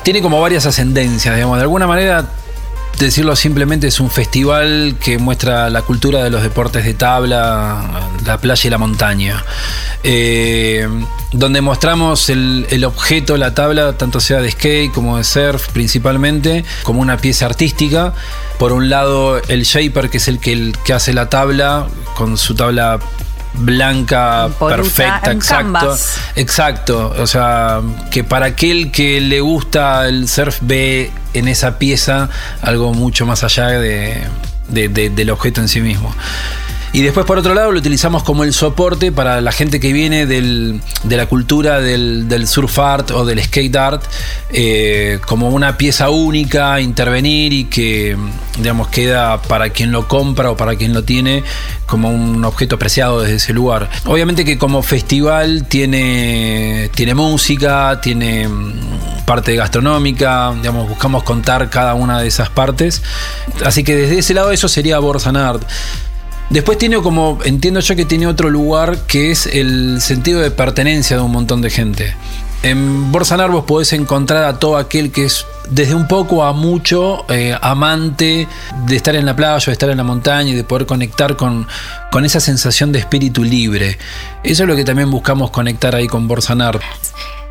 tiene 0.02 0.22
como 0.22 0.40
varias 0.40 0.66
ascendencias, 0.66 1.34
digamos. 1.34 1.58
De 1.58 1.62
alguna 1.62 1.86
manera, 1.86 2.26
decirlo 2.98 3.36
simplemente, 3.36 3.86
es 3.86 4.00
un 4.00 4.10
festival 4.10 4.96
que 5.00 5.18
muestra 5.18 5.70
la 5.70 5.82
cultura 5.82 6.22
de 6.22 6.30
los 6.30 6.42
deportes 6.42 6.84
de 6.84 6.94
tabla 6.94 8.10
la 8.24 8.38
playa 8.38 8.66
y 8.66 8.70
la 8.70 8.78
montaña. 8.78 9.44
Eh, 10.02 10.88
donde 11.32 11.60
mostramos 11.60 12.28
el, 12.28 12.84
objeto, 12.84 13.36
la 13.36 13.54
tabla, 13.54 13.96
tanto 13.96 14.20
sea 14.20 14.40
de 14.40 14.50
skate 14.50 14.92
como 14.92 15.16
de 15.18 15.24
surf 15.24 15.68
principalmente, 15.68 16.64
como 16.82 17.00
una 17.00 17.16
pieza 17.16 17.46
artística. 17.46 18.14
Por 18.58 18.72
un 18.72 18.90
lado, 18.90 19.40
el 19.48 19.62
shaper, 19.62 20.10
que 20.10 20.18
es 20.18 20.28
el 20.28 20.38
que 20.38 20.92
hace 20.92 21.12
la 21.12 21.28
tabla, 21.28 21.86
con 22.14 22.36
su 22.36 22.54
tabla 22.54 22.98
blanca, 23.54 24.48
perfecta, 24.58 25.32
exacto. 25.32 25.72
canvas. 25.72 26.16
Exacto. 26.36 27.14
O 27.18 27.26
sea, 27.26 27.80
que 28.10 28.24
para 28.24 28.46
aquel 28.46 28.90
que 28.90 29.20
le 29.20 29.40
gusta 29.40 30.06
el 30.08 30.28
surf 30.28 30.58
ve 30.62 31.10
en 31.34 31.48
esa 31.48 31.78
pieza 31.78 32.28
algo 32.62 32.92
mucho 32.94 33.26
más 33.26 33.44
allá 33.44 33.66
de, 33.68 34.26
de- 34.68 34.88
de- 34.88 35.10
del 35.10 35.30
objeto 35.30 35.60
en 35.60 35.68
sí 35.68 35.80
mismo. 35.80 36.14
Y 36.92 37.02
después, 37.02 37.24
por 37.24 37.38
otro 37.38 37.54
lado, 37.54 37.70
lo 37.70 37.78
utilizamos 37.78 38.24
como 38.24 38.42
el 38.42 38.52
soporte 38.52 39.12
para 39.12 39.40
la 39.40 39.52
gente 39.52 39.78
que 39.78 39.92
viene 39.92 40.26
del- 40.26 40.80
de 41.04 41.16
la 41.16 41.26
cultura 41.26 41.80
del, 41.80 42.28
del 42.28 42.48
surf 42.48 42.78
art 42.80 43.12
o 43.12 43.24
del 43.24 43.40
skate 43.44 43.76
art, 43.76 44.02
eh, 44.52 45.20
como 45.24 45.50
una 45.50 45.76
pieza 45.76 46.10
única, 46.10 46.80
intervenir 46.80 47.52
y 47.52 47.64
que, 47.66 48.16
digamos, 48.58 48.88
queda 48.88 49.40
para 49.40 49.70
quien 49.70 49.92
lo 49.92 50.08
compra 50.08 50.50
o 50.50 50.56
para 50.56 50.74
quien 50.74 50.92
lo 50.92 51.04
tiene 51.04 51.44
como 51.86 52.10
un 52.10 52.44
objeto 52.44 52.74
apreciado 52.74 53.20
desde 53.20 53.36
ese 53.36 53.52
lugar. 53.52 53.88
Obviamente 54.06 54.44
que 54.44 54.58
como 54.58 54.82
festival 54.82 55.66
tiene, 55.68 56.90
tiene 56.94 57.14
música, 57.14 58.00
tiene 58.00 58.48
mm, 58.48 59.24
parte 59.26 59.54
gastronómica, 59.54 60.52
digamos, 60.56 60.88
buscamos 60.88 61.22
contar 61.22 61.70
cada 61.70 61.94
una 61.94 62.20
de 62.20 62.26
esas 62.26 62.48
partes. 62.50 63.00
Así 63.64 63.84
que 63.84 63.94
desde 63.94 64.18
ese 64.18 64.34
lado 64.34 64.50
eso 64.50 64.66
sería 64.68 64.98
Borsan 64.98 65.36
Art. 65.36 65.62
Después 66.50 66.78
tiene 66.78 67.00
como, 67.00 67.38
entiendo 67.44 67.78
yo 67.78 67.94
que 67.94 68.04
tiene 68.04 68.26
otro 68.26 68.50
lugar 68.50 68.98
que 69.06 69.30
es 69.30 69.46
el 69.46 70.00
sentido 70.00 70.40
de 70.40 70.50
pertenencia 70.50 71.16
de 71.16 71.22
un 71.22 71.30
montón 71.30 71.62
de 71.62 71.70
gente. 71.70 72.16
En 72.64 73.12
Borsanar 73.12 73.50
vos 73.50 73.64
podés 73.64 73.92
encontrar 73.92 74.42
a 74.42 74.58
todo 74.58 74.76
aquel 74.76 75.12
que 75.12 75.26
es 75.26 75.46
desde 75.70 75.94
un 75.94 76.08
poco 76.08 76.42
a 76.42 76.52
mucho 76.52 77.24
eh, 77.30 77.56
amante 77.62 78.48
de 78.84 78.96
estar 78.96 79.14
en 79.14 79.26
la 79.26 79.36
playa, 79.36 79.64
de 79.64 79.72
estar 79.72 79.90
en 79.90 79.96
la 79.96 80.02
montaña 80.02 80.50
y 80.50 80.54
de 80.54 80.64
poder 80.64 80.86
conectar 80.86 81.36
con, 81.36 81.68
con 82.10 82.24
esa 82.24 82.40
sensación 82.40 82.90
de 82.90 82.98
espíritu 82.98 83.44
libre. 83.44 83.96
Eso 84.42 84.64
es 84.64 84.68
lo 84.68 84.74
que 84.74 84.84
también 84.84 85.08
buscamos 85.08 85.52
conectar 85.52 85.94
ahí 85.94 86.08
con 86.08 86.26
Borsanar. 86.26 86.80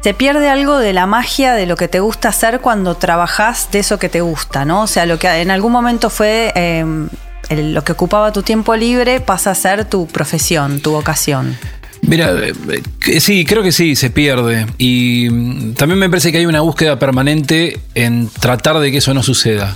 Se 0.01 0.13
pierde 0.13 0.49
algo 0.49 0.77
de 0.77 0.91
la 0.91 1.05
magia 1.05 1.53
de 1.53 1.65
lo 1.65 1.77
que 1.77 1.87
te 1.87 2.01
gusta 2.01 2.29
hacer 2.29 2.59
cuando 2.59 2.95
trabajás 2.95 3.71
de 3.71 3.79
eso 3.79 3.97
que 3.97 4.09
te 4.09 4.19
gusta, 4.19 4.65
¿no? 4.65 4.83
O 4.83 4.87
sea, 4.87 5.05
lo 5.05 5.17
que 5.17 5.27
en 5.41 5.51
algún 5.51 5.71
momento 5.71 6.09
fue 6.09 6.51
eh, 6.55 6.85
lo 7.49 7.83
que 7.83 7.91
ocupaba 7.93 8.31
tu 8.31 8.43
tiempo 8.43 8.75
libre 8.75 9.21
pasa 9.21 9.51
a 9.51 9.55
ser 9.55 9.85
tu 9.85 10.07
profesión, 10.07 10.79
tu 10.81 10.91
vocación. 10.91 11.57
Mira, 12.01 12.33
eh, 12.41 12.53
que 12.99 13.19
sí, 13.19 13.45
creo 13.45 13.63
que 13.63 13.71
sí, 13.71 13.95
se 13.95 14.09
pierde. 14.09 14.65
Y 14.77 15.27
mm, 15.29 15.73
también 15.73 15.99
me 15.99 16.09
parece 16.09 16.31
que 16.31 16.37
hay 16.37 16.45
una 16.45 16.61
búsqueda 16.61 16.97
permanente 16.97 17.79
en 17.95 18.29
tratar 18.29 18.79
de 18.79 18.91
que 18.91 18.97
eso 18.97 19.13
no 19.13 19.23
suceda. 19.23 19.75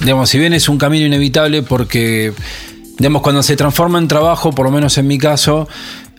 Digamos, 0.00 0.30
si 0.30 0.38
bien 0.38 0.52
es 0.52 0.68
un 0.68 0.78
camino 0.78 1.06
inevitable 1.06 1.62
porque, 1.62 2.32
digamos, 2.98 3.22
cuando 3.22 3.42
se 3.42 3.56
transforma 3.56 3.98
en 3.98 4.08
trabajo, 4.08 4.52
por 4.52 4.66
lo 4.66 4.72
menos 4.72 4.98
en 4.98 5.06
mi 5.06 5.18
caso, 5.18 5.68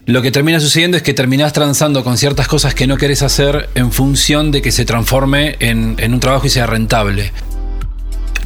lo 0.05 0.21
que 0.21 0.31
termina 0.31 0.59
sucediendo 0.59 0.97
es 0.97 1.03
que 1.03 1.13
terminás 1.13 1.53
transando 1.53 2.03
con 2.03 2.17
ciertas 2.17 2.47
cosas 2.47 2.73
que 2.73 2.87
no 2.87 2.97
querés 2.97 3.21
hacer 3.21 3.69
en 3.75 3.91
función 3.91 4.51
de 4.51 4.61
que 4.61 4.71
se 4.71 4.85
transforme 4.85 5.55
en 5.59 6.13
un 6.13 6.19
trabajo 6.19 6.47
y 6.47 6.49
sea 6.49 6.65
rentable 6.65 7.31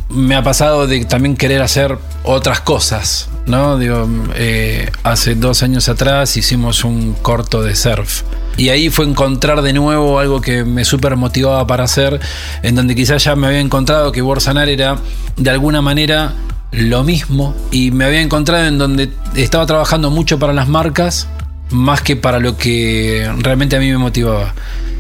me 0.10 0.36
ha 0.36 0.44
pasado 0.44 0.88
de 0.88 1.06
también 1.06 1.36
querer 1.36 1.62
hacer 1.62 1.98
otras 2.28 2.60
cosas, 2.60 3.30
¿no? 3.46 3.80
Eh, 3.82 4.92
hace 5.04 5.36
dos 5.36 5.64
años 5.64 5.88
atrás 5.88 6.36
hicimos 6.36 6.84
un 6.84 7.14
corto 7.14 7.64
de 7.64 7.74
surf. 7.76 8.24
Y 8.58 8.70
ahí 8.70 8.90
fue 8.90 9.06
encontrar 9.06 9.62
de 9.62 9.72
nuevo 9.72 10.20
algo 10.20 10.42
que 10.42 10.66
me 10.66 10.84
súper 10.84 11.16
motivaba 11.16 11.66
para 11.68 11.86
hacer, 11.86 12.20
en 12.64 12.76
donde 12.76 12.96
quizás 12.96 13.24
ya 13.24 13.36
me 13.36 13.48
había 13.48 13.62
encontrado 13.62 14.12
que 14.12 14.22
Borsanar 14.22 14.68
era 14.68 14.98
de 15.38 15.50
alguna 15.50 15.82
manera 15.82 16.34
lo 16.72 17.04
mismo 17.06 17.56
y 17.72 17.92
me 17.92 18.04
había 18.04 18.22
encontrado 18.22 18.66
en 18.66 18.78
donde 18.78 19.10
estaba 19.36 19.66
trabajando 19.66 20.12
mucho 20.12 20.38
para 20.38 20.52
las 20.52 20.68
marcas 20.68 21.30
más 21.70 22.02
que 22.02 22.18
para 22.18 22.40
lo 22.40 22.58
que 22.58 23.32
realmente 23.40 23.78
a 23.78 23.80
mí 23.80 23.90
me 23.90 23.98
motivaba. 23.98 24.54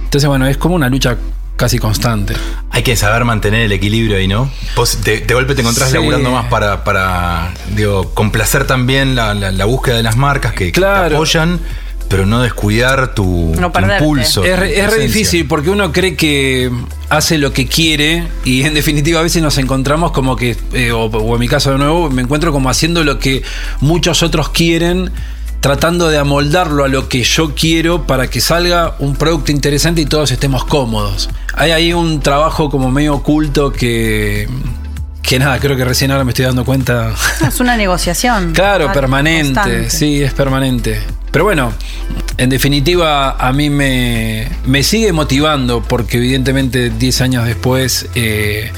Entonces, 0.03 0.29
bueno, 0.29 0.47
es 0.47 0.55
como 0.55 0.75
una 0.75 0.87
lucha 0.87 1.17
casi 1.57 1.77
constante. 1.79 2.33
Hay 2.71 2.83
que 2.83 2.95
saber 2.95 3.25
mantener 3.25 3.61
el 3.63 3.71
equilibrio 3.73 4.15
ahí, 4.17 4.27
¿no? 4.27 4.49
Vos 4.75 5.03
de, 5.03 5.19
de 5.19 5.33
golpe 5.33 5.55
te 5.55 5.61
encontrás 5.61 5.89
Sí. 5.89 5.95
laburando 5.95 6.31
más 6.31 6.45
para, 6.45 6.83
para 6.85 7.51
digo, 7.75 8.13
complacer 8.13 8.65
también 8.65 9.15
la, 9.15 9.33
la- 9.33 9.51
la 9.51 9.65
búsqueda 9.65 9.97
de 9.97 10.03
las 10.03 10.15
marcas 10.15 10.53
que, 10.53 10.71
que 10.71 10.79
te 10.79 10.85
apoyan, 10.85 11.59
pero 12.09 12.25
no 12.25 12.41
descuidar 12.41 13.13
tu, 13.15 13.53
No 13.59 13.67
tu 13.67 13.73
perderte. 13.73 14.03
impulso. 14.05 14.43
Es, 14.45 14.55
tu 14.55 14.59
re, 14.61 14.71
es 14.79 14.85
re 14.85 14.97
esencia. 14.97 15.07
difícil 15.07 15.47
porque 15.47 15.69
uno 15.69 15.91
cree 15.91 16.15
que 16.15 16.71
hace 17.09 17.37
lo 17.37 17.51
que 17.51 17.67
quiere 17.67 18.27
y 18.45 18.63
en 18.63 18.73
definitiva 18.75 19.19
a 19.19 19.23
veces 19.23 19.41
nos 19.41 19.57
encontramos 19.57 20.11
como 20.11 20.35
que, 20.37 20.55
eh, 20.73 20.91
o, 20.91 21.05
o 21.05 21.33
en 21.33 21.39
mi 21.39 21.47
caso 21.49 21.71
de 21.71 21.79
nuevo, 21.79 22.09
me 22.09 22.21
encuentro 22.21 22.51
como 22.53 22.69
haciendo 22.69 23.03
lo 23.03 23.19
que 23.19 23.41
muchos 23.81 24.23
otros 24.23 24.49
quieren, 24.49 25.11
tratando 25.59 26.07
de 26.09 26.17
amoldarlo 26.19 26.83
a 26.85 26.87
lo 26.87 27.09
que 27.09 27.23
yo 27.23 27.55
quiero 27.55 28.05
para 28.05 28.29
que 28.29 28.39
salga 28.41 28.95
un 28.99 29.15
producto 29.15 29.51
interesante 29.51 29.99
y 30.01 30.05
todos 30.05 30.29
estemos 30.31 30.63
cómodos. 30.63 31.29
Hay 31.57 31.71
ahí 31.71 31.91
un 31.93 32.21
trabajo 32.21 32.69
como 32.69 32.91
medio 32.91 33.15
oculto 33.15 33.71
que... 33.73 34.47
Que 35.21 35.39
nada, 35.39 35.59
creo 35.59 35.75
que 35.75 35.83
recién 35.83 36.11
ahora 36.11 36.23
me 36.23 36.31
estoy 36.31 36.45
dando 36.45 36.63
cuenta. 36.63 37.11
Es 37.45 37.59
una 37.59 37.75
negociación. 37.75 38.53
Claro, 38.55 38.87
Ah, 38.89 38.93
permanente, 38.93 39.53
constante. 39.55 39.89
sí, 39.89 40.23
es 40.23 40.33
permanente. 40.33 41.01
Pero 41.31 41.43
bueno, 41.43 41.73
en 42.37 42.49
definitiva 42.49 43.31
a 43.31 43.51
mí 43.51 43.69
me, 43.69 44.47
me 44.65 44.83
sigue 44.83 45.11
motivando 45.11 45.83
porque 45.83 46.17
evidentemente 46.17 46.89
10 46.91 47.21
años 47.21 47.45
después 47.45 48.07
eh, 48.15 48.71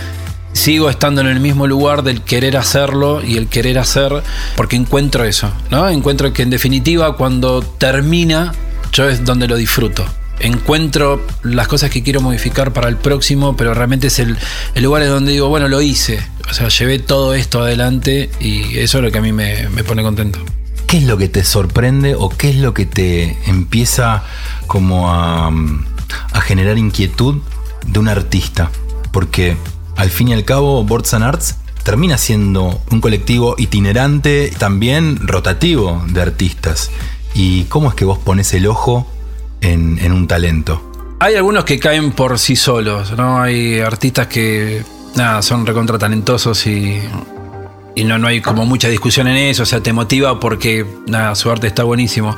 sigo 0.51 0.89
estando 0.89 1.21
en 1.21 1.27
el 1.27 1.39
mismo 1.39 1.67
lugar 1.67 2.01
del 2.01 2.21
querer 2.23 2.57
hacerlo 2.57 3.21
y 3.23 3.37
el 3.37 3.47
querer 3.47 3.77
hacer 3.77 4.23
porque 4.55 4.75
encuentro 4.75 5.25
eso, 5.25 5.51
¿no? 5.69 5.87
Encuentro 5.87 6.33
que 6.33 6.41
en 6.41 6.49
definitiva 6.49 7.15
cuando 7.15 7.61
termina 7.61 8.53
yo 8.91 9.07
es 9.07 9.23
donde 9.23 9.47
lo 9.47 9.55
disfruto. 9.55 10.03
Encuentro 10.39 11.25
las 11.43 11.67
cosas 11.67 11.89
que 11.89 12.03
quiero 12.03 12.21
modificar 12.21 12.73
para 12.73 12.87
el 12.87 12.97
próximo, 12.97 13.55
pero 13.57 13.73
realmente 13.73 14.07
es 14.07 14.19
el, 14.19 14.37
el 14.75 14.83
lugar 14.83 15.03
en 15.03 15.09
donde 15.09 15.31
digo, 15.31 15.49
bueno, 15.49 15.67
lo 15.67 15.81
hice. 15.81 16.19
O 16.49 16.53
sea, 16.53 16.69
llevé 16.69 16.99
todo 16.99 17.33
esto 17.33 17.61
adelante 17.61 18.29
y 18.39 18.77
eso 18.77 18.97
es 18.97 19.03
lo 19.03 19.11
que 19.11 19.17
a 19.17 19.21
mí 19.21 19.31
me, 19.31 19.69
me 19.69 19.83
pone 19.83 20.01
contento. 20.01 20.39
¿Qué 20.87 20.97
es 20.97 21.03
lo 21.03 21.17
que 21.17 21.29
te 21.29 21.43
sorprende 21.43 22.15
o 22.15 22.29
qué 22.29 22.49
es 22.49 22.55
lo 22.55 22.73
que 22.73 22.85
te 22.85 23.37
empieza 23.45 24.23
como 24.65 25.11
a, 25.11 25.51
a 26.31 26.41
generar 26.41 26.77
inquietud 26.77 27.41
de 27.85 27.99
un 27.99 28.07
artista? 28.07 28.71
Porque 29.11 29.55
al 29.95 30.09
fin 30.09 30.29
y 30.29 30.33
al 30.33 30.45
cabo, 30.45 30.83
Boards 30.83 31.13
and 31.13 31.25
Arts 31.25 31.55
termina 31.83 32.17
siendo 32.17 32.81
un 32.89 33.01
colectivo 33.01 33.55
itinerante, 33.57 34.51
también 34.57 35.27
rotativo 35.27 36.03
de 36.07 36.21
artistas. 36.21 36.89
¿Y 37.33 37.63
cómo 37.65 37.89
es 37.89 37.95
que 37.95 38.05
vos 38.05 38.17
pones 38.17 38.53
el 38.53 38.67
ojo 38.67 39.05
en, 39.61 40.11
un 40.11 40.27
talento? 40.27 41.17
Hay 41.19 41.35
algunos 41.35 41.65
que 41.65 41.79
caen 41.79 42.11
por 42.11 42.39
sí 42.39 42.55
solos, 42.55 43.11
¿no? 43.17 43.41
Hay 43.41 43.79
artistas 43.79 44.27
que 44.27 44.83
nada, 45.15 45.41
son 45.41 45.65
recontra 45.65 45.97
talentosos 45.97 46.65
y, 46.67 46.99
y 47.95 48.03
no, 48.03 48.17
no 48.17 48.27
hay 48.27 48.41
como 48.41 48.65
mucha 48.65 48.87
discusión 48.87 49.27
en 49.27 49.37
eso, 49.37 49.63
o 49.63 49.65
sea, 49.65 49.81
te 49.81 49.91
motiva 49.91 50.39
porque 50.39 50.85
nada, 51.07 51.35
su 51.35 51.51
arte 51.51 51.67
está 51.67 51.83
buenísimo. 51.83 52.35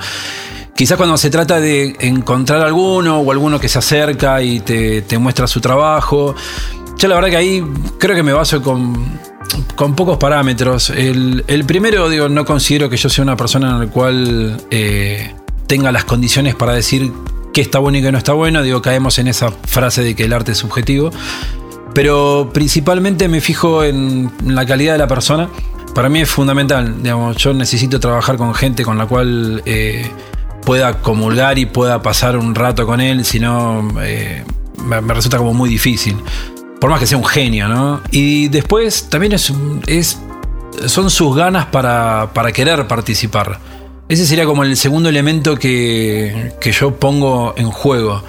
Quizás 0.76 0.98
cuando 0.98 1.18
se 1.18 1.30
trata 1.30 1.60
de 1.60 1.96
encontrar 2.00 2.62
alguno 2.62 3.20
o 3.20 3.32
alguno 3.32 3.60
que 3.60 3.70
se 3.70 3.78
acerca 3.78 4.42
y 4.42 4.62
te, 4.62 5.04
te 5.04 5.18
muestra 5.20 5.46
su 5.46 5.62
trabajo, 5.62 6.34
yo 6.98 7.08
la 7.08 7.16
verdad 7.16 7.30
que 7.30 7.38
ahí 7.38 7.64
creo 8.00 8.16
que 8.16 8.24
me 8.24 8.34
baso 8.34 8.62
con, 8.62 9.20
con 9.76 9.96
pocos 9.96 10.18
parámetros. 10.18 10.90
El, 10.90 11.44
el 11.48 11.66
primero, 11.66 12.10
digo, 12.10 12.30
no 12.30 12.46
considero 12.46 12.90
que 12.90 12.98
yo 12.98 13.10
sea 13.10 13.24
una 13.24 13.36
persona 13.36 13.72
en 13.72 13.80
la 13.80 13.88
cual 13.88 14.62
eh, 14.72 15.36
tenga 15.72 15.94
las 15.94 16.04
condiciones 16.04 16.54
para 16.54 16.74
decir 16.74 17.14
qué 17.54 17.62
está 17.62 17.80
bueno 17.80 17.98
y 17.98 18.02
qué 18.02 18.12
no 18.12 18.18
está 18.18 18.34
bueno. 18.34 18.62
Digo, 18.62 18.82
caemos 18.82 19.18
en 19.20 19.30
esa 19.30 19.52
frase 19.52 20.04
de 20.04 20.16
que 20.18 20.26
el 20.26 20.34
arte 20.34 20.52
es 20.52 20.58
subjetivo. 20.58 21.12
Pero 21.94 22.50
principalmente 22.54 23.30
me 23.30 23.40
fijo 23.40 23.82
en 23.86 24.30
la 24.46 24.66
calidad 24.66 24.92
de 24.92 24.98
la 24.98 25.08
persona. 25.08 25.48
Para 25.96 26.10
mí 26.10 26.20
es 26.20 26.30
fundamental. 26.30 27.02
Digamos, 27.02 27.38
yo 27.38 27.54
necesito 27.54 28.02
trabajar 28.02 28.36
con 28.36 28.54
gente 28.54 28.84
con 28.84 28.98
la 28.98 29.06
cual 29.06 29.64
eh, 29.66 30.12
pueda 30.66 31.02
comulgar 31.02 31.58
y 31.58 31.66
pueda 31.66 32.02
pasar 32.02 32.36
un 32.36 32.54
rato 32.54 32.86
con 32.86 33.00
él. 33.00 33.24
Si 33.24 33.40
no, 33.40 33.88
eh, 34.02 34.44
me, 34.84 35.00
me 35.00 35.14
resulta 35.14 35.38
como 35.38 35.54
muy 35.54 35.70
difícil. 35.70 36.18
Por 36.82 36.90
más 36.90 37.00
que 37.00 37.08
sea 37.08 37.18
un 37.18 37.24
genio, 37.24 37.70
¿no? 37.70 38.02
Y 38.12 38.50
después 38.50 39.08
también 39.08 39.32
es, 39.32 39.54
es 39.88 40.20
son 40.88 41.10
sus 41.10 41.34
ganas 41.34 41.68
para, 41.68 42.32
para 42.34 42.52
querer 42.52 42.90
participar. 42.90 43.58
Ese 44.12 44.26
sería 44.28 44.44
como 44.44 44.66
el 44.66 44.76
segundo 44.76 45.08
elemento 45.08 45.56
que, 45.56 46.52
que 46.60 46.74
yo 46.74 46.94
pongo 47.00 47.54
en 47.56 47.72
juego. 47.72 48.22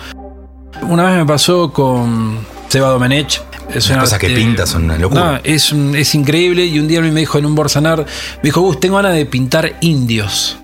Una 0.83 1.03
vez 1.03 1.17
me 1.17 1.27
pasó 1.27 1.73
con 1.73 2.39
Seba 2.69 2.91
Domenech. 2.91 3.43
Es 3.75 3.89
Las 3.89 3.99
cosas 3.99 4.21
que 4.21 4.31
pinta 4.31 4.65
son 4.65 4.85
una 4.85 4.97
locura. 4.97 5.21
No, 5.21 5.41
es, 5.43 5.73
es 5.73 6.15
increíble. 6.15 6.67
Y 6.67 6.79
un 6.79 6.87
día 6.87 7.01
a 7.01 7.03
mí 7.03 7.11
me 7.11 7.19
dijo 7.19 7.37
en 7.37 7.47
un 7.47 7.57
Borsanar, 7.57 7.99
me 7.99 8.43
dijo, 8.45 8.61
Gus, 8.61 8.79
tengo 8.79 8.95
ganas 8.95 9.15
de 9.15 9.27
pintar 9.27 9.77
indios. 9.81 10.57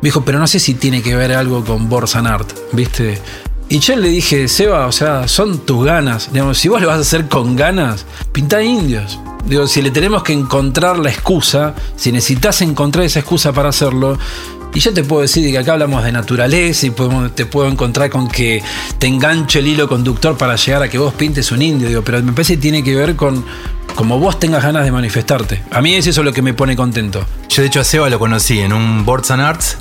Me 0.00 0.08
dijo, 0.08 0.24
pero 0.24 0.38
no 0.38 0.46
sé 0.46 0.58
si 0.58 0.72
tiene 0.72 1.02
que 1.02 1.14
ver 1.14 1.34
algo 1.34 1.62
con 1.62 1.90
Borsan 1.90 2.26
Art, 2.26 2.50
¿viste? 2.72 3.20
Y 3.68 3.80
yo 3.80 3.94
le 3.96 4.08
dije, 4.08 4.48
Seba, 4.48 4.86
o 4.86 4.92
sea, 4.92 5.28
son 5.28 5.66
tus 5.66 5.84
ganas. 5.84 6.32
Digamos, 6.32 6.56
si 6.56 6.68
vos 6.68 6.80
lo 6.80 6.88
vas 6.88 6.96
a 6.96 7.00
hacer 7.02 7.28
con 7.28 7.56
ganas, 7.56 8.06
pintá 8.32 8.62
indios. 8.62 9.18
Digo, 9.46 9.66
si 9.66 9.80
le 9.80 9.90
tenemos 9.90 10.22
que 10.22 10.32
encontrar 10.32 10.98
la 10.98 11.08
excusa, 11.10 11.74
si 11.96 12.10
necesitas 12.12 12.60
encontrar 12.62 13.04
esa 13.04 13.20
excusa 13.20 13.52
para 13.52 13.68
hacerlo, 13.68 14.18
y 14.74 14.80
yo 14.80 14.92
te 14.92 15.04
puedo 15.04 15.22
decir 15.22 15.48
que 15.50 15.56
acá 15.56 15.72
hablamos 15.74 16.02
de 16.04 16.12
naturaleza 16.12 16.86
y 16.86 16.90
podemos- 16.90 17.34
te 17.34 17.46
puedo 17.46 17.68
encontrar 17.68 18.10
con 18.10 18.28
que 18.28 18.62
te 18.98 19.06
engancho 19.06 19.60
el 19.60 19.68
hilo 19.68 19.88
conductor 19.88 20.36
para 20.36 20.56
llegar 20.56 20.82
a 20.82 20.88
que 20.88 20.98
vos 20.98 21.14
pintes 21.14 21.50
un 21.52 21.62
indio, 21.62 21.88
digo, 21.88 22.02
pero 22.02 22.20
me 22.22 22.32
parece 22.32 22.56
que 22.56 22.60
tiene 22.60 22.82
que 22.82 22.94
ver 22.94 23.16
con 23.16 23.44
como 23.94 24.18
vos 24.18 24.38
tengas 24.38 24.62
ganas 24.62 24.84
de 24.84 24.92
manifestarte. 24.92 25.62
A 25.70 25.80
mí 25.80 25.94
es 25.94 26.06
eso 26.06 26.22
lo 26.22 26.32
que 26.32 26.42
me 26.42 26.52
pone 26.52 26.76
contento. 26.76 27.24
Yo 27.48 27.62
de 27.62 27.68
hecho 27.68 27.80
a 27.80 27.84
Seba 27.84 28.10
lo 28.10 28.18
conocí 28.18 28.58
en 28.58 28.74
un 28.74 29.06
Boards 29.06 29.30
and 29.30 29.40
Arts 29.42 29.78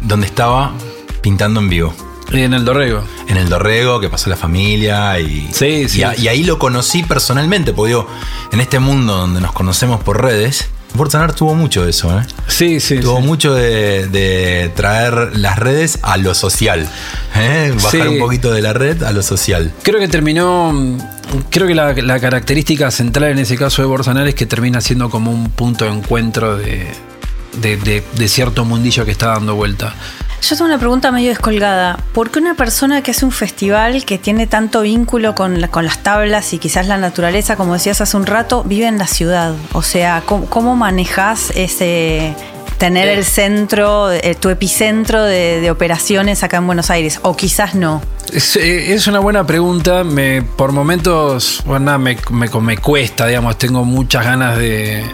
donde 0.00 0.26
estaba 0.26 0.72
pintando 1.20 1.60
en 1.60 1.68
vivo. 1.68 1.94
Y 2.32 2.42
en 2.42 2.52
el 2.54 2.64
Dorrego. 2.64 3.02
En 3.28 3.36
el 3.38 3.48
Dorrego, 3.48 4.00
que 4.00 4.08
pasó 4.08 4.28
la 4.28 4.36
familia 4.36 5.18
y, 5.18 5.48
Sí, 5.52 5.88
sí. 5.88 6.00
y, 6.00 6.02
a- 6.02 6.16
y 6.16 6.28
ahí 6.28 6.44
lo 6.44 6.58
conocí 6.58 7.02
personalmente, 7.02 7.72
porque 7.72 7.88
digo, 7.90 8.06
en 8.52 8.60
este 8.60 8.78
mundo 8.78 9.16
donde 9.16 9.40
nos 9.40 9.52
conocemos 9.52 10.02
por 10.02 10.22
redes, 10.22 10.68
Arts 11.14 11.36
tuvo 11.36 11.54
mucho 11.54 11.84
de 11.84 11.90
eso, 11.90 12.18
¿eh? 12.18 12.24
Sí, 12.48 12.80
sí. 12.80 12.98
Tuvo 12.98 13.18
sí. 13.20 13.22
mucho 13.26 13.54
de, 13.54 14.08
de 14.08 14.70
traer 14.74 15.36
las 15.38 15.58
redes 15.58 16.00
a 16.02 16.16
lo 16.16 16.34
social. 16.34 16.88
¿eh? 17.36 17.72
Bajar 17.76 17.90
Sí. 18.02 18.08
un 18.08 18.18
poquito 18.18 18.50
de 18.50 18.62
la 18.62 18.72
red 18.72 19.02
a 19.04 19.12
lo 19.12 19.22
social. 19.22 19.72
Creo 19.82 20.00
que 20.00 20.08
terminó. 20.08 20.74
Creo 21.50 21.66
que 21.68 21.74
la, 21.74 21.92
la 21.92 22.18
característica 22.20 22.90
central 22.90 23.30
en 23.30 23.38
ese 23.38 23.56
caso 23.56 23.80
de 23.82 23.86
Bolsonaro 23.86 24.26
es 24.26 24.34
que 24.34 24.46
termina 24.46 24.80
siendo 24.80 25.08
como 25.08 25.30
un 25.30 25.50
punto 25.50 25.84
de 25.84 25.92
encuentro 25.92 26.56
de- 26.56 28.02
de 28.16 28.28
cierto 28.28 28.64
mundillo 28.64 29.04
que 29.04 29.12
está 29.12 29.28
dando 29.28 29.54
vuelta. 29.54 29.94
Yo 30.40 30.56
tengo 30.56 30.66
una 30.66 30.78
pregunta 30.78 31.10
medio 31.12 31.28
descolgada. 31.30 31.98
¿Por 32.14 32.30
qué 32.30 32.38
una 32.38 32.54
persona 32.54 33.02
que 33.02 33.10
hace 33.10 33.24
un 33.24 33.32
festival 33.32 34.04
que 34.04 34.18
tiene 34.18 34.46
tanto 34.46 34.80
vínculo 34.82 35.34
con, 35.34 35.60
la- 35.60 35.68
con 35.68 35.84
las 35.84 35.98
tablas 36.02 36.52
y 36.52 36.58
quizás 36.58 36.86
la 36.86 36.96
naturaleza, 36.96 37.56
como 37.56 37.74
decías 37.74 38.00
hace 38.00 38.16
un 38.16 38.24
rato, 38.24 38.62
vive 38.64 38.86
en 38.86 38.96
la 38.98 39.06
ciudad? 39.06 39.54
O 39.72 39.82
sea, 39.82 40.22
¿cómo, 40.24 40.46
cómo 40.46 40.74
manejas 40.76 41.50
ese 41.54 42.34
tener 42.78 43.08
el 43.08 43.24
centro, 43.24 44.10
eh, 44.12 44.36
tu 44.40 44.48
epicentro 44.48 45.22
de, 45.24 45.60
de 45.60 45.70
operaciones 45.70 46.42
acá 46.42 46.58
en 46.58 46.66
Buenos 46.66 46.88
Aires? 46.90 47.18
O 47.22 47.36
quizás 47.36 47.74
no. 47.74 48.00
Es, 48.32 48.56
eh, 48.56 48.94
es 48.94 49.06
una 49.06 49.18
buena 49.18 49.44
pregunta. 49.46 50.02
Me, 50.04 50.40
por 50.42 50.72
momentos, 50.72 51.62
bueno, 51.66 51.86
nada, 51.86 51.98
me, 51.98 52.16
me- 52.30 52.48
me 52.60 52.78
cuesta, 52.78 53.26
digamos. 53.26 53.58
Tengo 53.58 53.84
muchas 53.84 54.24
ganas 54.24 54.56
de. 54.56 55.04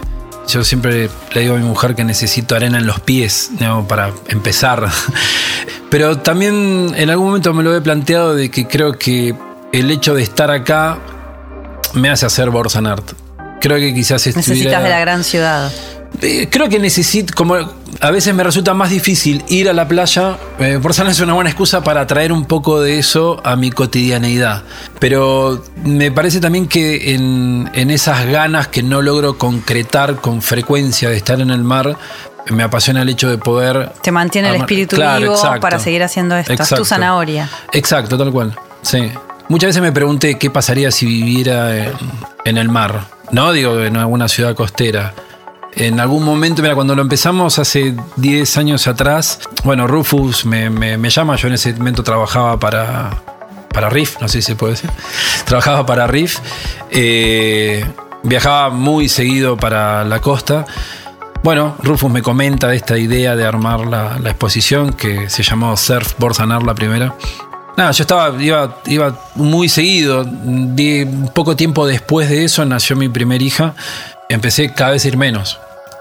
Yo 0.47 0.63
siempre 0.63 1.09
le 1.33 1.41
digo 1.41 1.55
a 1.55 1.57
mi 1.57 1.63
mujer 1.63 1.95
que 1.95 2.03
necesito 2.03 2.55
arena 2.55 2.77
en 2.77 2.85
los 2.85 2.99
pies 2.99 3.51
digamos, 3.51 3.87
para 3.87 4.11
empezar. 4.29 4.87
Pero 5.89 6.17
también 6.19 6.93
en 6.95 7.09
algún 7.09 7.27
momento 7.27 7.53
me 7.53 7.63
lo 7.63 7.75
he 7.75 7.81
planteado 7.81 8.35
de 8.35 8.49
que 8.51 8.67
creo 8.67 8.93
que 8.93 9.35
el 9.71 9.91
hecho 9.91 10.13
de 10.13 10.23
estar 10.23 10.51
acá 10.51 10.97
me 11.93 12.09
hace 12.09 12.25
hacer 12.25 12.49
Borsan 12.49 12.85
Art. 12.85 13.13
Creo 13.61 13.77
que 13.77 13.93
quizás 13.93 14.27
estuviera... 14.27 14.49
Necesitas 14.49 14.83
de 14.83 14.89
la 14.89 14.99
gran 14.99 15.23
ciudad. 15.23 15.71
Eh, 16.21 16.47
Creo 16.49 16.69
que 16.69 16.79
necesito, 16.79 17.33
como 17.35 17.55
a 17.55 18.11
veces 18.11 18.33
me 18.33 18.43
resulta 18.43 18.73
más 18.73 18.89
difícil 18.89 19.43
ir 19.49 19.69
a 19.69 19.73
la 19.73 19.87
playa, 19.87 20.37
eh, 20.59 20.79
por 20.81 20.91
eso 20.91 21.05
es 21.07 21.19
una 21.19 21.33
buena 21.33 21.49
excusa 21.49 21.83
para 21.83 22.05
traer 22.07 22.31
un 22.31 22.45
poco 22.45 22.81
de 22.81 22.99
eso 22.99 23.41
a 23.43 23.55
mi 23.55 23.71
cotidianeidad. 23.71 24.63
Pero 24.99 25.63
me 25.83 26.11
parece 26.11 26.39
también 26.39 26.67
que 26.67 27.13
en, 27.13 27.69
en 27.73 27.91
esas 27.91 28.25
ganas 28.27 28.67
que 28.67 28.83
no 28.83 29.01
logro 29.01 29.37
concretar 29.37 30.15
con 30.17 30.41
frecuencia 30.41 31.09
de 31.09 31.17
estar 31.17 31.39
en 31.41 31.49
el 31.51 31.63
mar, 31.63 31.97
me 32.49 32.63
apasiona 32.63 33.01
el 33.01 33.09
hecho 33.09 33.29
de 33.29 33.37
poder... 33.37 33.91
Te 34.01 34.11
mantiene 34.11 34.49
el 34.49 34.55
espíritu 34.55 34.95
Claro, 34.95 35.21
vivo 35.21 35.35
exacto. 35.35 35.61
para 35.61 35.79
seguir 35.79 36.03
haciendo 36.03 36.37
esto. 36.37 36.53
Es 36.53 36.69
tu 36.69 36.85
zanahoria. 36.85 37.49
Exacto, 37.71 38.17
tal 38.17 38.31
cual. 38.31 38.55
Sí. 38.83 39.11
Muchas 39.47 39.69
veces 39.69 39.81
me 39.81 39.91
pregunté 39.91 40.37
qué 40.37 40.49
pasaría 40.49 40.91
si 40.91 41.05
viviera 41.05 41.75
en, 41.75 41.93
en 42.45 42.57
el 42.57 42.69
mar. 42.69 43.07
No 43.31 43.51
digo 43.51 43.79
en 43.79 43.97
alguna 43.97 44.27
ciudad 44.27 44.53
costera. 44.55 45.13
En 45.75 45.99
algún 45.99 46.23
momento, 46.23 46.61
mira, 46.61 46.73
cuando 46.73 46.95
lo 46.95 47.01
empezamos 47.01 47.59
hace 47.59 47.95
10 48.15 48.57
años 48.57 48.87
atrás, 48.87 49.39
bueno, 49.65 49.87
Rufus 49.87 50.45
me, 50.45 50.69
me- 50.69 50.97
me 50.97 51.09
llama, 51.09 51.35
yo 51.35 51.47
en 51.49 51.55
ese 51.55 51.73
momento 51.73 52.01
trabajaba 52.01 52.57
para, 52.59 53.09
para 53.73 53.89
Riff, 53.89 54.21
no 54.21 54.27
sé 54.29 54.41
si 54.41 54.47
se 54.47 54.55
puede 54.55 54.73
decir. 54.73 54.89
Trabajaba 55.45 55.85
para 55.85 56.07
Riff, 56.07 56.39
eh, 56.91 57.85
viajaba 58.23 58.69
muy 58.69 59.09
seguido 59.09 59.57
para 59.57 60.05
la 60.05 60.21
costa. 60.21 60.65
Bueno, 61.43 61.75
Rufus 61.83 62.09
me 62.09 62.21
comenta 62.21 62.67
de 62.69 62.77
esta 62.77 62.97
idea 62.97 63.35
de 63.35 63.45
armar 63.45 63.81
la, 63.81 64.17
la 64.17 64.29
exposición 64.29 64.93
que 64.93 65.29
se 65.29 65.43
llamó 65.43 65.75
Surf 65.75 66.13
Borsanar 66.17 66.63
la 66.63 66.73
primera. 66.73 67.13
Nada, 67.77 67.91
yo 67.91 68.03
estaba, 68.03 68.41
iba, 68.41 68.77
iba 68.85 69.19
muy 69.35 69.67
seguido. 69.67 70.21
Un 70.21 71.29
poco 71.35 71.57
tiempo 71.57 71.85
después 71.85 72.29
de 72.29 72.45
eso 72.45 72.63
nació 72.65 72.95
mi 72.95 73.09
primera 73.09 73.43
hija. 73.43 73.75
Empecé 74.29 74.71
cada 74.73 74.91
vez 74.91 75.05
a 75.05 75.07
ir 75.07 75.17
menos. 75.17 75.59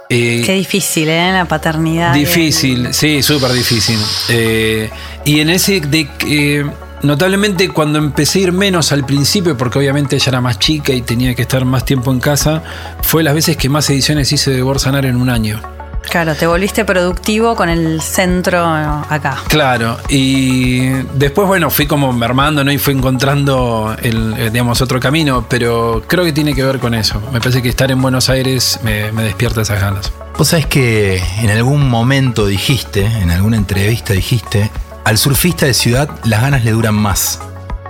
Eh, 0.09 0.43
Qué 0.45 0.53
difícil, 0.55 1.09
¿eh? 1.09 1.33
La 1.33 1.47
paternidad. 1.47 2.15
Difícil, 2.15 2.93
sí, 2.93 3.23
súper 3.23 3.53
difícil. 3.53 3.99
Eh, 4.29 4.91
y 5.25 5.41
en 5.41 5.51
ese, 5.51 5.81
de, 5.81 6.09
eh, 6.27 6.65
notablemente 7.03 7.69
cuando 7.71 7.99
empecé 7.99 8.41
a 8.41 8.43
ir 8.43 8.53
menos 8.53 8.93
al 8.93 9.05
principio, 9.05 9.57
porque 9.57 9.79
obviamente 9.79 10.17
ella 10.17 10.29
era 10.29 10.41
más 10.41 10.59
chica 10.59 10.93
y 10.93 11.03
tenía 11.03 11.35
que 11.35 11.43
estar 11.43 11.65
más 11.65 11.85
tiempo 11.85 12.13
en 12.13 12.21
casa, 12.21 12.63
fue 13.03 13.23
las 13.23 13.35
veces 13.35 13.57
que 13.57 13.69
más 13.69 13.89
ediciones 13.91 14.31
hice 14.31 14.51
de 14.51 14.63
Borsanar 14.63 15.07
en 15.07 15.17
un 15.17 15.31
año. 15.31 15.74
Claro, 16.11 16.35
te 16.35 16.47
volviste 16.47 16.85
productivo 16.85 17.57
con 17.57 17.69
el 17.69 18.01
centro 18.01 18.65
acá. 18.65 19.37
Claro, 19.49 19.99
y 20.09 20.89
después, 21.15 21.49
bueno, 21.49 21.71
fui 21.71 21.87
como 21.87 22.13
mermando, 22.13 22.63
¿no? 22.65 22.71
Y 22.71 22.79
fui 22.79 22.95
encontrando, 22.95 23.97
el, 24.03 24.35
eh, 24.39 24.51
digamos, 24.51 24.81
otro 24.81 25.01
camino, 25.01 25.47
pero 25.49 26.03
creo 26.07 26.25
que 26.25 26.33
tiene 26.33 26.55
que 26.55 26.65
ver 26.65 26.79
con 26.79 26.95
eso. 26.95 27.21
Me 27.33 27.41
parece 27.41 27.63
que 27.63 27.69
estar 27.69 27.91
en 27.91 28.01
Buenos 28.01 28.29
Aires 28.29 28.79
me, 28.83 29.13
me 29.13 29.23
despierta 29.25 29.63
esas 29.63 29.81
ganas. 29.81 30.13
Vos 30.37 30.49
sabés 30.49 30.67
que 30.67 31.23
en 31.41 31.51
algún 31.51 31.89
momento 31.89 32.47
dijiste, 32.47 33.05
en 33.05 33.31
alguna 33.31 33.57
entrevista 33.57 34.13
dijiste, 34.13 34.71
al 35.05 35.19
surfista 35.19 35.67
de 35.67 35.75
ciudad 35.75 36.09
las 36.25 36.41
ganas 36.43 36.65
le 36.65 36.73
duran 36.73 36.95
más. 36.95 37.41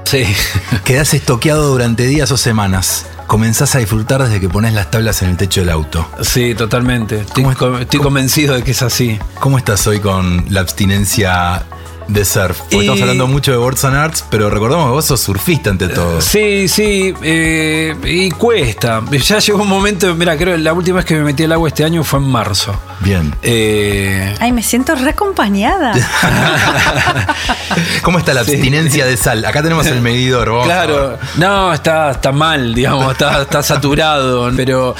Sí. 0.04 0.24
Quedás 0.84 1.14
estoqueado 1.14 1.68
durante 1.68 2.06
días 2.06 2.30
o 2.30 2.36
semanas. 2.36 3.06
Comenzás 3.26 3.74
a 3.74 3.78
disfrutar 3.78 4.22
desde 4.22 4.38
que 4.38 4.48
pones 4.48 4.74
las 4.74 4.90
tablas 4.90 5.22
en 5.22 5.30
el 5.30 5.36
techo 5.36 5.60
del 5.60 5.70
auto. 5.70 6.06
Sí, 6.22 6.54
totalmente. 6.54 7.20
Estoy, 7.20 7.42
¿Cómo 7.44 7.52
es- 7.52 7.58
co- 7.58 7.78
estoy 7.78 7.98
cómo- 7.98 8.08
convencido 8.10 8.54
de 8.54 8.62
que 8.62 8.72
es 8.72 8.82
así. 8.82 9.18
¿Cómo 9.40 9.56
estás 9.58 9.86
hoy 9.86 10.00
con 10.00 10.44
la 10.50 10.60
abstinencia 10.60 11.62
de 12.08 12.24
surf? 12.24 12.58
Porque 12.58 12.76
Y- 12.76 12.80
estamos 12.80 13.00
hablando 13.02 13.26
mucho 13.26 13.50
de 13.50 13.56
Boards 13.58 13.84
and 13.84 13.96
Arts, 13.96 14.24
pero 14.30 14.50
recordemos 14.50 14.86
que 14.86 14.90
vos 14.92 15.04
sos 15.04 15.20
surfista 15.20 15.70
ante 15.70 15.88
todo. 15.88 16.20
Sí, 16.20 16.68
sí, 16.68 17.12
eh, 17.22 17.94
y 18.04 18.30
cuesta. 18.30 19.02
Ya 19.10 19.38
llegó 19.38 19.62
un 19.62 19.68
momento, 19.68 20.14
mira, 20.14 20.36
creo 20.36 20.56
que 20.56 20.62
la 20.62 20.72
última 20.72 20.96
vez 20.96 21.04
que 21.06 21.14
me 21.16 21.24
metí 21.24 21.44
al 21.44 21.52
agua 21.52 21.68
este 21.68 21.84
año 21.84 22.04
fue 22.04 22.20
en 22.20 22.28
marzo. 22.28 22.74
Bien. 23.00 23.34
Eh, 23.42 24.34
Ay, 24.40 24.52
me 24.52 24.62
siento 24.62 24.94
reacompañada. 24.94 25.92
¿Cómo 28.02 28.18
está 28.18 28.34
la 28.34 28.44
Sí. 28.44 28.52
abstinencia 28.52 29.06
de 29.06 29.16
sal? 29.16 29.44
Acá 29.44 29.62
tenemos 29.62 29.86
el 29.86 30.00
medidor. 30.00 30.48
vamos 30.50 30.66
claro, 30.66 31.18
no, 31.36 31.72
está, 31.72 32.10
está 32.12 32.32
mal, 32.32 32.74
digamos, 32.74 33.12
está, 33.12 33.42
está 33.42 33.62
saturado, 33.62 34.50
pero 34.56 34.94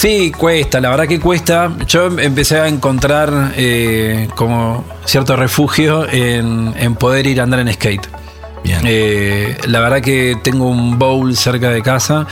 sí, 0.00 0.32
cuesta, 0.32 0.80
la 0.80 0.88
verdad 0.88 1.06
que 1.06 1.20
cuesta. 1.20 1.70
Yo 1.86 2.06
empecé 2.18 2.58
a 2.58 2.68
encontrar 2.68 3.52
eh, 3.56 4.28
como 4.34 4.84
cierto 5.04 5.36
refugio 5.36 6.08
en, 6.10 6.72
en 6.78 6.94
poder 6.94 7.26
ir 7.26 7.40
a 7.40 7.42
andar 7.42 7.60
en 7.60 7.70
skate. 7.72 8.08
Bien. 8.64 8.80
Eh, 8.84 9.56
la 9.66 9.80
verdad 9.80 10.00
que 10.00 10.38
tengo 10.42 10.68
un 10.68 10.98
bowl 10.98 11.36
cerca 11.36 11.70
de 11.70 11.82
casa 11.82 12.26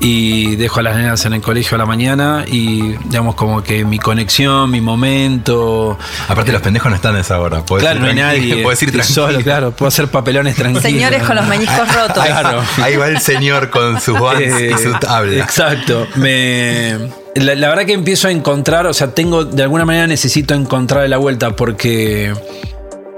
y 0.00 0.56
dejo 0.56 0.80
a 0.80 0.82
las 0.84 0.96
nenas 0.96 1.24
en 1.26 1.32
el 1.32 1.40
colegio 1.42 1.74
a 1.74 1.78
la 1.78 1.86
mañana 1.86 2.44
y 2.46 2.92
digamos 3.06 3.34
como 3.34 3.62
que 3.62 3.84
mi 3.84 3.98
conexión, 3.98 4.70
mi 4.70 4.80
momento... 4.80 5.98
Aparte 6.28 6.52
los 6.52 6.62
pendejos 6.62 6.90
no 6.90 6.96
están 6.96 7.16
a 7.16 7.20
esa 7.20 7.40
hora. 7.40 7.64
Podés 7.64 7.82
Claro, 7.82 7.96
ir 7.98 8.02
no 8.02 8.08
hay 8.08 8.14
nadie. 8.14 8.56
Podés 8.62 8.82
ir 8.82 8.92
tranquilo. 8.92 9.14
solo, 9.26 9.40
claro, 9.40 9.70
puedo 9.72 9.88
hacer 9.88 10.08
papelones 10.08 10.54
tranquilos. 10.56 10.82
Señores 10.82 11.22
con 11.24 11.36
los 11.36 11.46
meñiscos 11.46 11.92
rotos. 11.94 12.24
Claro. 12.24 12.62
Ahí 12.82 12.96
va 12.96 13.08
el 13.08 13.20
señor 13.20 13.70
con 13.70 14.00
sus 14.00 14.16
Eh, 14.38 14.72
y 14.74 14.82
su 14.82 14.92
tabla. 14.98 15.42
Exacto. 15.42 16.06
Me, 16.16 16.96
la, 17.34 17.54
la 17.54 17.68
verdad 17.68 17.84
que 17.84 17.92
empiezo 17.92 18.28
a 18.28 18.30
encontrar, 18.30 18.86
o 18.86 18.94
sea, 18.94 19.14
tengo, 19.14 19.44
de 19.44 19.62
alguna 19.62 19.84
manera 19.84 20.06
necesito 20.06 20.54
encontrar 20.54 21.08
la 21.08 21.16
vuelta 21.16 21.50
porque, 21.56 22.32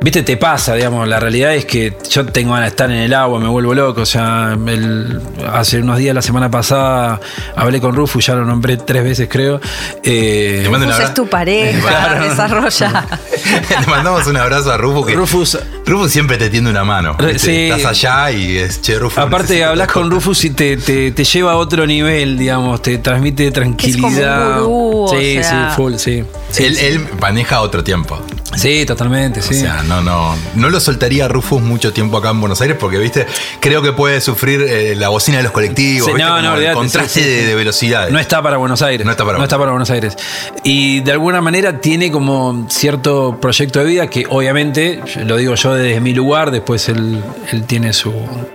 viste, 0.02 0.22
te 0.22 0.36
pasa, 0.36 0.74
digamos, 0.74 1.06
la 1.06 1.20
realidad 1.20 1.54
es 1.54 1.64
que 1.66 1.96
yo 2.10 2.24
tengo 2.26 2.52
ganas 2.54 2.66
de 2.66 2.70
estar 2.70 2.90
en 2.90 2.96
el 2.98 3.12
agua, 3.14 3.38
me 3.38 3.48
vuelvo 3.48 3.74
loco, 3.74 4.00
o 4.02 4.06
sea, 4.06 4.56
el- 4.66 5.20
hace 5.52 5.80
unos 5.80 5.98
días, 5.98 6.14
la 6.14 6.22
semana 6.22 6.50
pasada, 6.50 7.20
hablé 7.54 7.80
con 7.80 7.94
Rufus, 7.94 8.26
ya 8.26 8.34
lo 8.34 8.44
nombré 8.44 8.76
tres 8.78 9.04
veces 9.04 9.28
creo. 9.30 9.60
Eh, 10.02 10.64
un 10.68 10.74
Rufus 10.82 10.98
es 11.00 11.14
tu 11.14 11.26
pareja, 11.28 11.80
Claro. 11.88 12.28
desarrolla. 12.28 13.06
Le 13.80 13.86
mandamos 13.86 14.26
un 14.26 14.36
abrazo 14.36 14.72
a 14.72 14.76
Rufus 14.76 15.06
que 15.06 15.14
Rufus, 15.14 15.58
Rufus 15.86 16.10
siempre 16.10 16.38
te 16.38 16.48
tiende 16.50 16.70
una 16.70 16.84
mano. 16.84 17.14
Re- 17.18 17.34
¿viste? 17.34 17.38
sí. 17.50 17.70
Estás 17.70 17.86
allá 18.04 18.30
y 18.32 18.56
es 18.58 18.80
che 18.80 18.98
Rufus. 18.98 19.18
aparte 19.18 19.62
hablas 19.64 19.88
con 19.88 20.04
toque". 20.04 20.14
Rufus 20.14 20.44
y 20.44 20.50
te, 20.50 20.76
te- 20.78 21.10
te 21.12 21.24
lleva 21.24 21.52
a 21.52 21.56
otro 21.56 21.86
nivel, 21.86 22.38
digamos, 22.38 22.80
te 22.82 22.98
transmite 22.98 23.50
tranquilidad. 23.50 24.60
gurú, 24.60 25.04
o 25.04 25.08
sí, 25.10 25.34
sea. 25.42 25.70
sí, 25.70 25.76
full, 25.76 25.94
sí. 25.96 26.24
Sí, 26.50 26.64
él, 26.64 26.74
sí. 26.76 26.86
él 26.86 27.06
maneja 27.20 27.60
otro 27.60 27.84
tiempo. 27.84 28.18
Sí, 28.56 28.84
totalmente, 28.84 29.42
sí. 29.42 29.54
O 29.54 29.60
sea, 29.60 29.82
no, 29.82 30.02
no, 30.02 30.36
no 30.54 30.70
lo 30.70 30.80
soltaría 30.80 31.26
a 31.26 31.28
Rufus 31.28 31.62
mucho 31.62 31.92
tiempo 31.92 32.16
acá 32.16 32.30
en 32.30 32.40
Buenos 32.40 32.60
Aires 32.60 32.76
porque, 32.78 32.98
viste, 32.98 33.26
creo 33.60 33.80
que 33.80 33.92
puede 33.92 34.20
sufrir 34.20 34.62
eh, 34.62 34.94
la 34.96 35.08
bocina 35.08 35.38
de 35.38 35.44
los 35.44 35.52
colectivos. 35.52 36.06
Sí, 36.06 36.12
¿viste? 36.12 36.24
no, 36.24 36.36
Como 36.36 36.42
no, 36.42 36.48
el 36.48 36.56
olvidate, 36.58 36.74
contraste 36.74 37.20
sí, 37.20 37.22
sí, 37.22 37.30
de, 37.30 37.40
sí. 37.40 37.46
de 37.46 37.54
velocidades. 37.54 38.12
No 38.12 38.18
está 38.18 38.42
para 38.42 38.56
Buenos 38.56 38.82
Aires. 38.82 39.04
No 39.04 39.12
está 39.12 39.24
para 39.24 39.38
no 39.38 39.44
está 39.44 39.58
para 39.58 39.70
Buenos 39.70 39.90
Aires. 39.90 40.16
Y 40.64 41.00
de 41.00 41.12
alguna 41.12 41.40
manera 41.40 41.80
tiene 41.80 42.10
como 42.10 42.66
cierto 42.68 43.38
proyecto 43.40 43.78
de 43.78 43.84
vida 43.84 44.06
que 44.08 44.26
obviamente, 44.28 45.00
lo 45.24 45.36
digo 45.36 45.54
yo 45.54 45.74
desde 45.74 46.00
mi 46.00 46.12
lugar, 46.12 46.50
después 46.50 46.88
él, 46.88 47.22
él 47.52 47.64
tiene 47.64 47.92
su, 47.92 48.12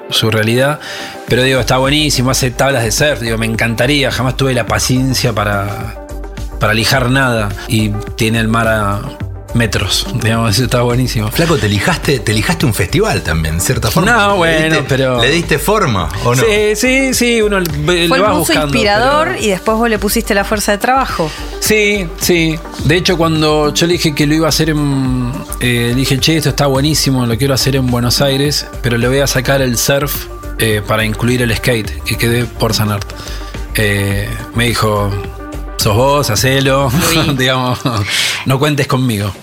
su 0.09 0.29
realidad. 0.29 0.79
Pero 1.27 1.43
digo, 1.43 1.59
está 1.59 1.77
buenísimo, 1.77 2.31
hace 2.31 2.51
tablas 2.51 2.83
de 2.83 2.91
surf, 2.91 3.21
digo, 3.21 3.37
me 3.37 3.45
encantaría, 3.45 4.11
jamás 4.11 4.37
tuve 4.37 4.53
la 4.53 4.67
paciencia 4.67 5.33
para, 5.33 6.05
para 6.59 6.73
lijar 6.73 7.09
nada. 7.09 7.49
Y 7.67 7.89
tiene 8.15 8.39
el 8.39 8.47
mar 8.47 8.67
a 8.67 9.01
metros, 9.55 10.05
digamos, 10.21 10.53
eso 10.55 10.65
está 10.65 10.81
buenísimo. 10.81 11.31
Flaco, 11.31 11.57
te 11.57 11.67
lijaste, 11.69 12.19
te 12.19 12.33
lijaste 12.33 12.65
un 12.65 12.73
festival 12.73 13.23
también, 13.23 13.55
en 13.55 13.61
cierta 13.61 13.89
forma. 13.89 14.11
No, 14.11 14.31
¿Le 14.31 14.37
bueno, 14.37 14.75
diste- 14.75 14.85
pero- 14.87 15.21
¿Le 15.21 15.29
diste 15.31 15.57
forma 15.59 16.09
o 16.23 16.35
no? 16.35 16.43
Sí, 16.43 16.75
sí, 16.75 17.13
sí, 17.13 17.41
uno 17.41 17.59
le, 17.59 17.69
Fue 17.69 18.03
el 18.03 18.11
va 18.23 18.33
buscando. 18.33 18.65
inspirador 18.67 19.29
pero- 19.29 19.41
y 19.43 19.47
después 19.49 19.77
vos 19.77 19.89
le 19.89 19.97
pusiste 19.97 20.33
la 20.35 20.43
fuerza 20.43 20.73
de 20.73 20.77
trabajo. 20.77 21.31
Sí, 21.61 22.07
sí. 22.19 22.59
De 22.83 22.95
hecho, 22.97 23.17
cuando 23.17 23.73
yo 23.73 23.87
le 23.87 23.93
dije 23.93 24.13
que 24.13 24.27
lo 24.27 24.35
iba 24.35 24.45
a 24.45 24.49
hacer 24.49 24.69
en. 24.69 25.31
eh, 25.61 25.93
dije, 25.95 26.19
che, 26.19 26.37
esto 26.37 26.49
está 26.49 26.67
buenísimo, 26.67 27.25
lo 27.25 27.37
quiero 27.37 27.53
hacer 27.53 27.75
en 27.75 27.87
Buenos 27.87 28.21
Aires, 28.21 28.67
pero 28.83 28.97
le 28.97 29.07
voy 29.07 29.19
a 29.19 29.27
sacar 29.27 29.61
el 29.61 29.77
surf 29.77 30.27
eh, 30.59 30.81
para 30.85 31.03
incluir 31.05 31.41
el 31.41 31.55
skate, 31.55 32.03
que 32.03 32.17
quedé 32.17 32.45
por 32.45 32.73
Sanart. 32.73 33.11
Eh, 33.75 34.29
me 34.53 34.65
dijo, 34.67 35.09
sos 35.77 35.95
vos, 35.95 36.29
hacelo, 36.29 36.91
digamos, 37.37 37.79
no 38.45 38.59
cuentes 38.59 38.87
conmigo. 38.87 39.33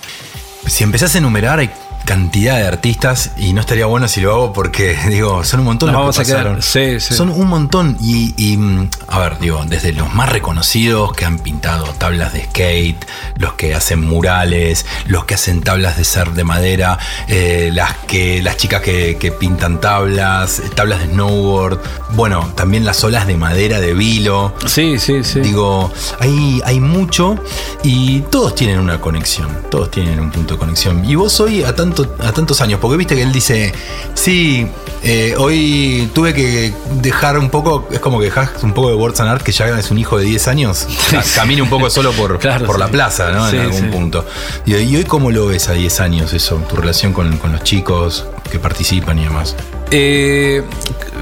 Si 0.67 0.85
empezás 0.85 1.15
a 1.15 1.19
enumerar, 1.19 1.59
hay 1.59 1.71
cantidad 2.05 2.57
de 2.59 2.67
artistas 2.67 3.31
y 3.37 3.53
no 3.53 3.61
estaría 3.61 3.87
bueno 3.87 4.09
si 4.09 4.21
lo 4.21 4.33
hago 4.33 4.53
porque, 4.53 4.97
digo, 5.09 5.45
son 5.45 5.61
un 5.61 5.67
montón 5.67 5.93
los 5.93 6.01
vamos 6.01 6.17
que 6.17 6.23
a 6.23 6.25
quedar- 6.25 6.37
pasaron. 6.59 6.63
sí, 6.63 7.01
sí. 7.01 7.15
Son 7.15 7.29
un 7.31 7.49
montón 7.49 7.97
y, 8.01 8.35
y, 8.37 8.57
mm, 8.57 8.89
a 9.09 9.19
ver, 9.21 9.39
digo, 9.39 9.63
desde 9.67 9.93
los 9.93 10.13
más 10.15 10.29
reconocidos 10.31 11.13
que 11.13 11.25
han 11.25 11.39
pintado 11.39 11.85
tablas 11.99 12.33
de 12.33 12.45
skate, 12.45 13.05
los 13.37 13.55
que 13.55 13.75
hacen 13.75 14.01
murales, 14.01 14.87
los 15.07 15.25
que 15.25 15.35
hacen 15.35 15.61
tablas 15.63 15.97
de 15.97 16.05
ser 16.05 16.31
de 16.33 16.45
madera, 16.45 16.99
eh, 17.29 17.71
las 17.73 17.95
que 18.07 18.43
las 18.43 18.57
chicas 18.57 18.81
que, 18.83 19.17
que 19.19 19.33
pintan 19.33 19.81
tablas, 19.81 20.63
tablas 20.75 21.01
de 21.01 21.07
snowboard, 21.07 21.81
bueno, 22.15 22.53
también 22.57 22.85
las 22.85 23.03
olas 23.05 23.27
de 23.27 23.37
madera 23.37 23.81
de 23.81 23.95
vilo. 23.95 24.55
Sí, 24.67 24.99
sí, 24.99 25.23
sí. 25.25 25.41
Digo, 25.41 25.91
hay, 26.21 26.61
hay 26.65 26.81
mucho 26.81 27.37
y 27.83 28.21
todos 28.23 28.55
tienen 28.55 28.79
una 28.79 29.01
conexión, 29.01 29.49
todos 29.71 29.91
tienen 29.91 30.21
un 30.21 30.31
punto 30.31 30.55
de 30.55 30.61
conexión. 30.61 31.05
Y 31.09 31.15
vos 31.15 31.39
hoy 31.41 31.63
a, 31.63 31.75
tanto, 31.75 31.92
a 32.21 32.33
tantos 32.33 32.61
años, 32.61 32.79
porque 32.81 32.97
viste 32.97 33.15
que 33.17 33.23
él 33.23 33.33
dice, 33.33 33.73
sí, 34.15 34.67
eh, 35.03 35.35
hoy 35.39 36.09
tuve 36.15 36.33
que 36.35 36.73
dejar 37.01 37.39
un 37.39 37.51
poco, 37.51 37.89
es 37.91 37.99
como 38.01 38.19
que 38.19 38.27
dejas 38.27 38.51
un 38.63 38.73
poco 38.73 38.89
de 38.89 38.95
Words 38.95 39.21
and 39.21 39.31
Art, 39.31 39.43
que 39.43 39.53
ya 39.53 39.67
es 39.79 39.91
un 39.91 39.99
hijo 39.99 40.19
de 40.19 40.25
10 40.25 40.49
años, 40.49 40.87
ca- 41.11 41.23
camine 41.35 41.63
un 41.63 41.69
poco 41.69 41.91
solo 41.91 42.13
por, 42.13 42.39
Claro, 42.41 42.67
por 42.67 42.79
la 42.79 42.89
plaza, 42.89 43.31
¿no? 43.33 43.49
Sí, 43.51 43.57
en 43.57 43.63
algún 43.63 43.81
sí. 43.81 43.87
punto. 43.89 44.27
Y, 44.67 44.75
y 44.77 44.97
hoy 44.97 45.05
cómo 45.05 45.31
lo 45.31 45.47
ves 45.47 45.69
a 45.69 45.73
10 45.73 46.01
años 46.01 46.33
eso, 46.33 46.57
tu 46.69 46.77
relación 46.77 47.13
con, 47.13 47.37
con 47.39 47.53
los 47.53 47.63
chicos 47.65 48.27
que 48.51 48.59
participan 48.59 49.19
y 49.19 49.25
demás. 49.25 49.57
Eh, 49.91 50.63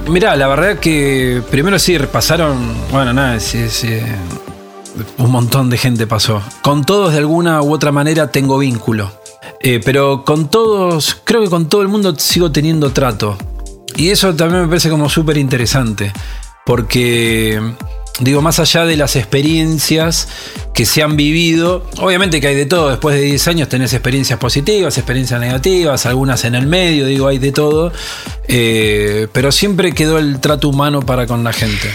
mirá, 0.09 0.37
la 0.37 0.47
verdad 0.49 0.79
que 0.79 1.43
primero 1.51 1.79
sí 1.79 1.97
repasaron, 1.99 2.57
bueno, 2.93 3.13
nada, 3.13 3.41
sí, 3.41 3.59
un 5.19 5.31
montón 5.31 5.71
de 5.71 5.79
gente 5.79 6.07
pasó. 6.07 6.43
Con 6.63 6.85
todos 6.85 7.13
de 7.13 7.19
alguna 7.19 7.63
u 7.63 7.73
otra 7.73 7.93
manera 7.93 8.31
tengo 8.31 8.59
vínculo. 8.59 9.13
Eh, 9.61 9.81
pero 9.85 10.25
con 10.25 10.51
todos, 10.51 11.21
creo 11.25 11.43
que 11.43 11.51
con 11.51 11.69
todo 11.69 11.83
el 11.83 11.89
mundo 11.89 12.15
sigo 12.17 12.53
teniendo 12.53 12.91
trato. 12.93 13.37
Y 13.97 14.09
eso 14.09 14.35
también 14.35 14.63
me 14.63 14.69
parece 14.69 14.89
como 14.89 15.09
súper 15.09 15.37
interesante. 15.37 16.13
Porque, 16.65 17.61
digo, 18.21 18.43
más 18.43 18.61
allá 18.61 18.85
de 18.85 18.97
las 18.97 19.17
experiencias 19.17 20.29
que 20.73 20.87
se 20.87 21.03
han 21.03 21.17
vivido, 21.17 21.85
obviamente 21.99 22.41
que 22.41 22.47
hay 22.49 22.55
de 22.55 22.67
todo. 22.67 22.91
Después 22.91 23.17
de 23.17 23.23
10 23.23 23.49
años 23.49 23.69
tenés 23.69 23.93
experiencias 23.93 24.39
positivas, 24.39 24.97
experiencias 24.97 25.41
negativas, 25.41 26.07
algunas 26.07 26.45
en 26.45 26.55
el 26.55 26.67
medio, 26.67 27.07
digo, 27.07 27.27
hay 27.27 27.39
de 27.39 27.53
todo. 27.53 27.93
Eh, 28.49 29.27
pero 29.33 29.53
siempre 29.53 29.93
quedó 29.93 30.19
el 30.19 30.41
trato 30.41 30.69
humano 30.69 31.01
para 31.01 31.27
con 31.27 31.45
la 31.45 31.53
gente. 31.53 31.91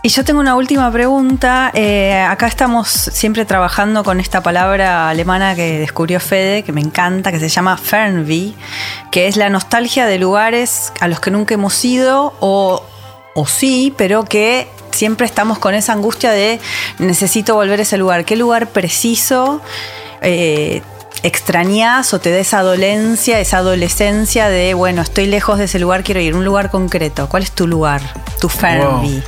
Y 0.00 0.10
yo 0.10 0.24
tengo 0.24 0.38
una 0.38 0.54
última 0.54 0.90
pregunta. 0.92 1.72
Eh, 1.74 2.12
acá 2.22 2.46
estamos 2.46 2.88
siempre 2.88 3.44
trabajando 3.44 4.04
con 4.04 4.20
esta 4.20 4.42
palabra 4.42 5.08
alemana 5.08 5.56
que 5.56 5.80
descubrió 5.80 6.20
Fede, 6.20 6.62
que 6.62 6.72
me 6.72 6.80
encanta, 6.80 7.32
que 7.32 7.40
se 7.40 7.48
llama 7.48 7.76
Fernweh, 7.76 8.54
que 9.10 9.26
es 9.26 9.36
la 9.36 9.50
nostalgia 9.50 10.06
de 10.06 10.18
lugares 10.18 10.92
a 11.00 11.08
los 11.08 11.18
que 11.18 11.32
nunca 11.32 11.54
hemos 11.54 11.84
ido 11.84 12.32
o, 12.38 12.84
sí, 13.46 13.92
pero 13.96 14.24
que 14.24 14.68
siempre 14.92 15.26
estamos 15.26 15.58
con 15.58 15.74
esa 15.74 15.94
angustia 15.94 16.30
de 16.30 16.60
necesito 16.98 17.56
volver 17.56 17.80
a 17.80 17.82
ese 17.82 17.98
lugar. 17.98 18.24
¿Qué 18.24 18.36
lugar 18.36 18.68
preciso? 18.68 19.60
eh, 20.22 20.82
extrañas 21.22 22.14
o 22.14 22.20
te 22.20 22.30
da 22.30 22.38
esa 22.38 22.62
dolencia, 22.62 23.40
esa 23.40 23.58
adolescencia 23.58 24.48
de, 24.48 24.74
bueno, 24.74 25.02
estoy 25.02 25.26
lejos 25.26 25.58
de 25.58 25.64
ese 25.64 25.78
lugar, 25.78 26.04
quiero 26.04 26.20
ir 26.20 26.34
a 26.34 26.36
un 26.36 26.44
lugar 26.44 26.70
concreto. 26.70 27.28
¿Cuál 27.28 27.42
es 27.42 27.52
tu 27.52 27.66
lugar? 27.66 28.00
Tu 28.40 28.48
Fernweh. 28.48 29.22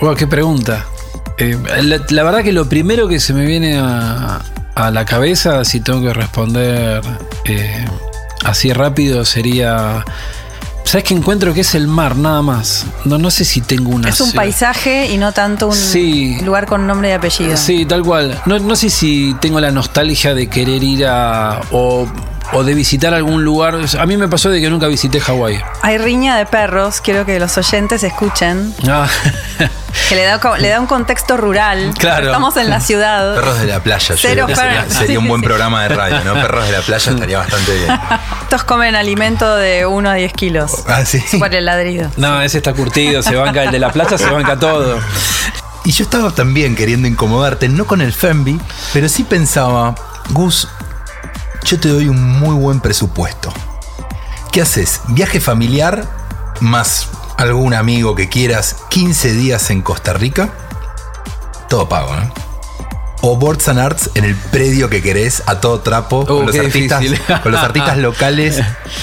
Wow. 0.00 0.08
Wow, 0.08 0.14
qué 0.16 0.26
pregunta. 0.26 0.86
Eh, 1.38 1.58
la, 1.82 2.00
la 2.08 2.22
verdad 2.22 2.42
que 2.42 2.52
lo 2.52 2.68
primero 2.68 3.08
que 3.08 3.18
se 3.20 3.32
me 3.32 3.44
viene 3.46 3.78
a, 3.78 4.40
a 4.74 4.90
la 4.90 5.04
cabeza, 5.04 5.64
si 5.64 5.80
tengo 5.80 6.02
que 6.02 6.12
responder 6.12 7.02
eh, 7.44 7.84
así 8.44 8.72
rápido, 8.72 9.24
sería. 9.24 10.04
¿Sabes 10.92 11.04
qué 11.04 11.14
encuentro 11.14 11.54
que 11.54 11.62
es 11.62 11.74
el 11.74 11.86
mar, 11.86 12.16
nada 12.16 12.42
más? 12.42 12.84
No, 13.06 13.16
no 13.16 13.30
sé 13.30 13.46
si 13.46 13.62
tengo 13.62 13.88
una. 13.92 14.10
Es 14.10 14.20
un 14.20 14.26
ciudad. 14.28 14.42
paisaje 14.42 15.10
y 15.10 15.16
no 15.16 15.32
tanto 15.32 15.68
un 15.68 15.74
Sí. 15.74 16.36
lugar 16.44 16.66
con 16.66 16.86
nombre 16.86 17.08
y 17.08 17.12
apellido. 17.12 17.56
Sí, 17.56 17.86
tal 17.86 18.02
cual. 18.02 18.38
No, 18.44 18.58
no 18.58 18.76
sé 18.76 18.90
si 18.90 19.34
tengo 19.40 19.58
la 19.58 19.70
nostalgia 19.70 20.34
de 20.34 20.48
querer 20.50 20.84
ir 20.84 21.06
a. 21.06 21.62
o, 21.70 22.06
o 22.52 22.64
de 22.64 22.74
visitar 22.74 23.14
algún 23.14 23.44
lugar. 23.44 23.76
A 23.98 24.06
mí 24.06 24.16
me 24.16 24.28
pasó 24.28 24.50
de 24.50 24.60
que 24.60 24.68
nunca 24.70 24.86
visité 24.88 25.20
Hawái. 25.20 25.60
Hay 25.82 25.98
riña 25.98 26.36
de 26.36 26.46
perros, 26.46 27.00
quiero 27.00 27.24
que 27.24 27.38
los 27.38 27.56
oyentes 27.58 28.02
escuchen, 28.02 28.74
Ah, 28.88 29.06
que 30.08 30.14
le 30.16 30.24
da, 30.24 30.40
co- 30.40 30.56
le 30.56 30.68
da 30.68 30.80
un 30.80 30.86
contexto 30.86 31.36
rural. 31.36 31.92
Claro. 31.98 32.26
Estamos 32.26 32.56
en 32.56 32.68
la 32.70 32.80
ciudad. 32.80 33.34
Perros 33.34 33.58
de 33.60 33.66
la 33.66 33.80
playa, 33.82 34.14
yo 34.14 34.16
Cero 34.16 34.34
creo 34.34 34.46
que 34.48 34.56
sería, 34.56 34.80
perros. 34.82 34.94
sería 34.94 35.18
un 35.18 35.28
buen 35.28 35.42
programa 35.42 35.82
de 35.84 35.88
radio, 35.90 36.24
¿no? 36.24 36.34
Perros 36.34 36.66
de 36.66 36.72
la 36.72 36.80
playa 36.80 37.12
estaría 37.12 37.38
bastante 37.38 37.72
bien. 37.74 38.00
Estos 38.42 38.64
comen 38.64 38.94
alimento 38.96 39.56
de 39.56 39.86
1 39.86 40.10
a 40.10 40.14
10 40.14 40.32
kilos. 40.34 40.72
Ah, 40.88 41.04
sí. 41.04 41.22
Por 41.38 41.54
el 41.54 41.64
ladrido. 41.64 42.10
no, 42.16 42.42
ese 42.42 42.58
está 42.58 42.72
curtido, 42.74 43.22
se 43.22 43.34
banca 43.36 43.62
el 43.64 43.70
de 43.72 43.78
la 43.78 43.90
playa, 43.90 44.18
se 44.18 44.28
banca 44.30 44.58
todo. 44.58 44.98
Y 45.84 45.92
yo 45.92 46.04
estaba 46.04 46.30
también 46.30 46.76
queriendo 46.76 47.08
incomodarte, 47.08 47.68
no 47.68 47.86
con 47.86 48.00
el 48.00 48.12
Fembi, 48.12 48.60
pero 48.92 49.08
sí 49.08 49.24
pensaba, 49.24 49.94
Gus, 50.30 50.68
yo 51.64 51.78
te 51.80 51.88
doy 51.88 52.08
un 52.08 52.22
muy 52.38 52.54
buen 52.54 52.80
presupuesto. 52.80 53.52
¿Qué 54.50 54.62
haces? 54.62 55.00
¿Viaje 55.08 55.40
familiar 55.40 56.06
más 56.60 57.08
algún 57.36 57.74
amigo 57.74 58.14
que 58.14 58.28
quieras 58.28 58.76
15 58.90 59.32
días 59.32 59.70
en 59.70 59.82
Costa 59.82 60.12
Rica? 60.12 60.52
Todo 61.68 61.88
pago, 61.88 62.14
¿no? 62.14 62.51
O 63.24 63.36
Boards 63.36 63.68
and 63.68 63.78
Arts 63.78 64.10
en 64.14 64.24
el 64.24 64.34
predio 64.34 64.90
que 64.90 65.00
querés 65.00 65.42
a 65.46 65.60
todo 65.60 65.80
trapo 65.80 66.26
con, 66.26 66.36
Oh, 66.38 66.42
los 66.42 66.50
qué 66.52 66.60
artistas, 66.60 67.04
con 67.42 67.52
los 67.52 67.60
artistas 67.60 67.96
locales 67.98 68.60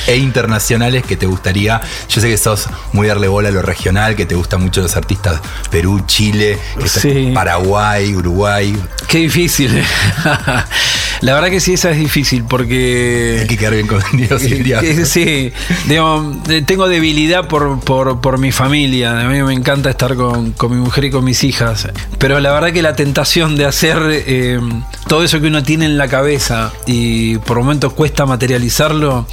e 0.08 0.17
internacionales 0.17 1.03
que 1.03 1.15
te 1.15 1.25
gustaría. 1.25 1.79
Yo 2.10 2.19
sé 2.21 2.27
que 2.29 2.38
sos 2.38 2.67
muy 2.91 3.08
darle 3.08 3.27
bola 3.29 3.47
a 3.49 3.51
lo 3.51 3.62
regional, 3.62 4.15
que 4.17 4.25
te 4.25 4.36
gustan 4.36 4.62
mucho 4.62 4.82
los 4.82 4.95
artistas 4.97 5.39
Perú, 5.71 6.01
Chile, 6.05 6.58
Sí. 6.86 7.32
Paraguay, 7.34 8.13
Uruguay. 8.13 8.75
Qué 9.08 9.19
difícil. 9.19 9.82
La 11.21 11.34
verdad 11.34 11.49
que 11.49 11.60
sí, 11.60 11.73
esa 11.73 11.91
es 11.91 11.97
difícil 11.97 12.45
porque... 12.45 13.39
Hay 13.41 13.47
que 13.47 13.58
quedar 13.58 13.73
bien 13.73 13.88
con 13.88 14.01
Dios 14.13 14.41
y 14.43 14.53
el 14.53 14.63
diablo. 14.63 15.05
Sí, 15.05 15.51
digamos, 15.86 16.38
tengo 16.65 16.88
debilidad 16.88 17.47
por, 17.49 17.79
por, 17.82 18.21
por 18.21 18.38
mi 18.38 18.53
familia. 18.53 19.19
A 19.19 19.23
mí 19.25 19.41
me 19.43 19.53
encanta 19.53 19.89
estar 19.89 20.15
con, 20.15 20.51
con 20.53 20.71
mi 20.71 20.77
mujer 20.77 21.05
y 21.05 21.12
con 21.12 21.25
mis 21.25 21.43
hijas. 21.43 21.89
Pero 22.19 22.39
la 22.39 22.53
verdad 22.53 22.71
que 22.71 22.82
la 22.82 22.95
tentación 22.95 23.58
de 23.58 23.65
hacer 23.65 24.09
eh, 24.12 24.60
todo 25.08 25.24
eso 25.24 25.39
que 25.39 25.48
uno 25.48 25.63
tiene 25.63 25.86
en 25.86 25.98
la 25.98 26.08
cabeza 26.08 26.72
y 26.86 27.38
por 27.39 27.58
momentos 27.58 27.93
cuesta 27.93 28.26
materializarlo. 28.26 29.28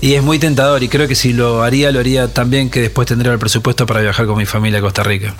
Y 0.00 0.14
es 0.14 0.22
muy 0.22 0.38
tentador 0.38 0.82
y 0.82 0.88
creo 0.88 1.06
que 1.06 1.14
si 1.14 1.32
lo 1.32 1.62
haría, 1.62 1.92
lo 1.92 2.00
haría 2.00 2.28
también 2.28 2.70
que 2.70 2.80
después 2.80 3.06
tendría 3.06 3.32
el 3.32 3.38
presupuesto 3.38 3.86
para 3.86 4.00
viajar 4.00 4.26
con 4.26 4.36
mi 4.36 4.46
familia 4.46 4.80
a 4.80 4.82
Costa 4.82 5.02
Rica. 5.04 5.34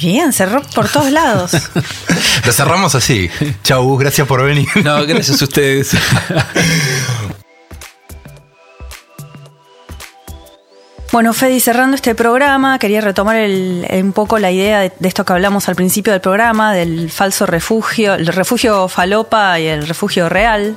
Bien, 0.00 0.32
cerró 0.32 0.62
por 0.74 0.88
todos 0.88 1.10
lados. 1.10 1.52
Lo 2.46 2.52
cerramos 2.52 2.94
así. 2.94 3.28
Chau, 3.62 3.96
gracias 3.98 4.26
por 4.26 4.42
venir. 4.42 4.68
No, 4.82 5.04
gracias 5.06 5.40
a 5.42 5.44
ustedes. 5.44 5.90
Bueno, 11.12 11.32
Fede, 11.32 11.58
cerrando 11.58 11.96
este 11.96 12.14
programa, 12.14 12.78
quería 12.78 13.00
retomar 13.00 13.34
el- 13.34 13.84
un 14.00 14.12
poco 14.12 14.38
la 14.38 14.52
idea 14.52 14.78
de, 14.78 14.92
de 14.96 15.08
esto 15.08 15.24
que 15.24 15.32
hablamos 15.32 15.68
al 15.68 15.74
principio 15.74 16.12
del 16.12 16.20
programa, 16.20 16.72
del 16.72 17.10
falso 17.10 17.46
refugio, 17.46 18.14
el 18.14 18.28
refugio 18.28 18.86
falopa 18.86 19.58
y 19.58 19.66
el 19.66 19.88
refugio 19.88 20.28
real, 20.28 20.76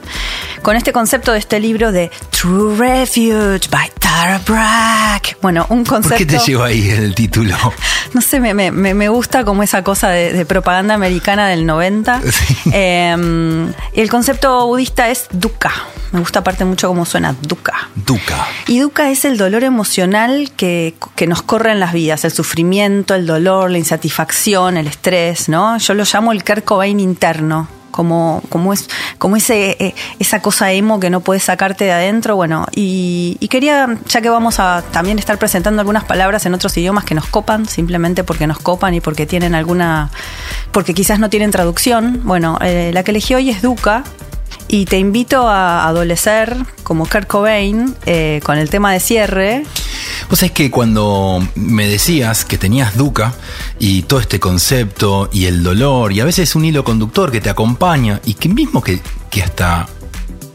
con 0.64 0.76
este 0.76 0.92
concepto 0.92 1.34
de 1.34 1.38
este 1.40 1.60
libro 1.60 1.92
de 1.92 2.10
True 2.32 2.76
Refuge 2.76 3.70
by 3.70 3.92
Tara 4.00 4.40
Brach. 4.44 5.36
Bueno, 5.40 5.68
un 5.70 5.84
¿Por 5.84 6.02
concepto... 6.02 6.18
qué 6.18 6.26
te 6.26 6.40
llevo 6.40 6.64
ahí 6.64 6.90
el 6.90 7.14
título? 7.14 7.56
No 8.14 8.22
sé, 8.22 8.40
me, 8.40 8.54
me- 8.54 8.94
me- 8.94 9.10
gusta 9.10 9.44
como 9.44 9.64
esa 9.64 9.84
cosa 9.84 10.10
de, 10.10 10.34
de 10.34 10.46
propaganda 10.46 10.94
americana 10.94 11.48
del 11.48 11.66
90. 11.66 12.22
Sí. 12.32 12.56
Eh, 12.72 13.16
y 13.94 14.00
el 14.02 14.10
concepto 14.10 14.68
budista 14.68 15.10
es 15.10 15.26
dukkha. 15.32 15.72
Me 16.12 16.20
gusta 16.20 16.40
aparte 16.40 16.64
mucho 16.64 16.88
cómo 16.90 17.06
suena 17.08 17.36
dukkha. 17.42 17.90
Duca. 17.96 18.48
Y 18.68 18.78
dukkha 18.80 19.10
es 19.10 19.26
el 19.26 19.38
dolor 19.38 19.64
emocional 19.64 20.23
que, 20.56 20.96
nos 21.28 21.42
corre 21.42 21.72
en 21.72 21.80
las 21.80 21.94
vidas, 21.94 22.26
el 22.26 22.32
sufrimiento, 22.32 23.16
el 23.16 23.26
dolor, 23.26 23.72
la 23.72 23.78
insatisfacción, 23.78 24.78
el 24.78 24.88
estrés, 24.88 25.50
¿no? 25.50 25.78
Yo 25.78 25.94
lo 25.94 26.04
llamo 26.04 26.32
el 26.32 26.44
Kurt 26.44 26.66
interno. 26.86 27.68
Como, 27.92 28.42
como, 28.50 28.74
es, 28.74 28.90
como 29.20 29.36
ese, 29.36 29.78
eh, 29.80 29.94
esa 30.18 30.42
cosa 30.42 30.72
emo 30.72 31.00
que 31.00 31.12
no 31.12 31.22
puedes 31.22 31.44
sacarte 31.44 31.86
de 31.86 31.92
adentro. 31.92 32.36
Bueno, 32.36 32.66
y, 32.72 33.38
quería, 33.52 34.00
ya 34.08 34.20
que 34.20 34.30
vamos 34.30 34.60
a 34.60 34.84
también 34.92 35.20
estar 35.20 35.38
presentando 35.38 35.80
algunas 35.80 36.04
palabras 36.04 36.44
en 36.48 36.56
otros 36.56 36.76
idiomas 36.76 37.04
que 37.04 37.14
nos 37.14 37.28
copan, 37.28 37.68
simplemente 37.68 38.24
porque 38.24 38.48
nos 38.48 38.58
copan 38.58 38.96
y 38.96 39.00
porque 39.00 39.28
tienen 39.28 39.54
alguna. 39.54 40.10
porque 40.72 40.96
quizás 40.96 41.20
no 41.20 41.30
tienen 41.30 41.52
traducción. 41.52 42.22
Bueno, 42.24 42.58
eh, 42.62 42.90
la 42.96 43.04
que 43.04 43.12
elegí 43.12 43.36
hoy 43.36 43.52
es 43.52 43.62
dukkha, 43.62 44.04
y 44.68 44.86
te 44.86 44.98
invito 44.98 45.48
a 45.48 45.88
adolecer 45.88 46.56
como 46.84 47.08
Kurt 47.08 47.28
Cobain 47.28 47.96
eh, 48.06 48.42
con 48.44 48.58
el 48.58 48.70
tema 48.70 48.92
de 48.92 49.00
cierre. 49.00 49.66
Vos 50.30 50.40
sabés 50.40 50.52
que 50.52 50.72
cuando 50.72 51.46
me 51.56 51.88
decías 51.88 52.46
que 52.46 52.58
tenías 52.58 52.98
Duca 52.98 53.34
y 53.80 54.04
todo 54.04 54.20
este 54.20 54.40
concepto 54.40 55.30
y 55.32 55.46
el 55.46 55.64
dolor 55.64 56.12
y 56.12 56.20
a 56.20 56.26
veces 56.26 56.56
un 56.56 56.66
hilo 56.66 56.84
conductor 56.84 57.32
que 57.32 57.42
te 57.42 57.50
acompaña 57.50 58.20
y 58.26 58.36
que 58.36 58.50
mismo 58.50 58.82
que, 58.82 59.02
que 59.30 59.44
hasta 59.44 59.88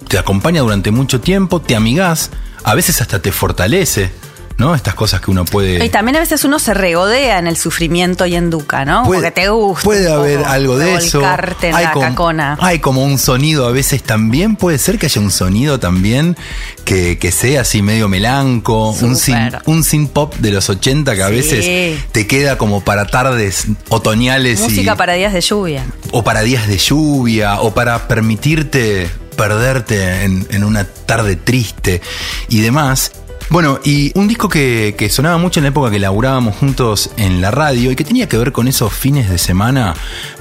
te 0.09 0.19
acompaña 0.19 0.63
durante 0.63 0.91
mucho 0.91 1.21
tiempo, 1.21 1.61
te 1.61 1.77
amigás, 1.77 2.31
a 2.65 2.75
veces 2.75 3.01
hasta 3.01 3.21
te 3.21 3.31
fortalece, 3.31 4.11
¿no? 4.59 4.75
Estas 4.75 4.95
cosas 4.95 5.21
que 5.21 5.31
uno 5.31 5.45
puede... 5.45 5.85
Y 5.85 5.89
también 5.89 6.17
a 6.17 6.21
veces 6.21 6.45
uno 6.45 6.59
se 6.59 6.75
regodea 6.75 7.39
en 7.39 7.47
el 7.47 7.57
sufrimiento 7.57 8.27
y 8.27 8.35
en 8.35 8.51
Duca, 8.51 8.85
¿no? 8.85 9.05
Puede- 9.05 9.21
Porque 9.21 9.31
te 9.43 9.49
gusta. 9.49 9.85
Puede 9.85 10.11
haber 10.13 10.45
algo 10.45 10.77
de 10.77 10.95
eso. 10.97 11.23
en 11.63 11.73
la 11.73 11.93
como, 11.93 12.07
cacona. 12.07 12.59
hay 12.61 12.81
como 12.81 13.05
un 13.05 13.19
sonido 13.19 13.67
a 13.69 13.71
veces 13.71 14.03
también. 14.03 14.57
Puede 14.57 14.79
ser 14.79 14.99
que 14.99 15.07
haya 15.07 15.21
un 15.21 15.31
sonido 15.31 15.79
también 15.79 16.37
que, 16.85 17.19
que 17.19 17.31
sea 17.31 17.61
así 17.61 17.83
medio 17.83 18.09
melanco. 18.09 18.91
Un 18.91 19.15
sin, 19.17 19.37
Súper. 19.37 19.63
un 19.67 19.85
synth 19.85 20.11
pop 20.11 20.35
de 20.39 20.51
los 20.51 20.69
80 20.69 21.15
que 21.15 21.23
a 21.23 21.29
Sí. 21.29 21.35
veces 21.35 22.01
te 22.13 22.27
queda 22.27 22.59
como 22.59 22.83
para 22.83 23.07
tardes 23.07 23.67
otoñales 23.91 24.61
Música 24.61 24.95
y, 24.95 24.97
para 24.97 25.13
días 25.13 25.33
de 25.33 25.41
lluvia. 25.41 25.87
o 26.11 26.25
para 26.25 26.41
días 26.43 26.67
de 26.67 26.79
lluvia 26.79 27.61
o 27.61 27.73
para 27.75 28.09
permitirte 28.09 29.09
perderte 29.37 30.25
en, 30.25 30.47
en 30.51 30.65
una 30.65 30.85
tarde 30.85 31.37
triste 31.37 32.01
y 32.49 32.61
demás. 32.61 33.13
Bueno, 33.51 33.81
y 33.85 34.13
un 34.19 34.29
disco 34.29 34.49
que, 34.49 34.95
que 34.99 35.09
sonaba 35.09 35.39
mucho 35.39 35.61
en 35.61 35.65
la 35.65 35.71
época 35.71 35.91
que 35.91 35.99
laburábamos 35.99 36.57
juntos 36.57 37.11
en 37.17 37.41
la 37.41 37.51
radio 37.51 37.91
y 37.91 37.97
que 37.97 38.05
tenía 38.05 38.29
que 38.29 38.37
ver 38.37 38.53
con 38.53 38.69
esos 38.69 38.93
fines 38.93 39.31
de 39.31 39.39
semana 39.39 39.95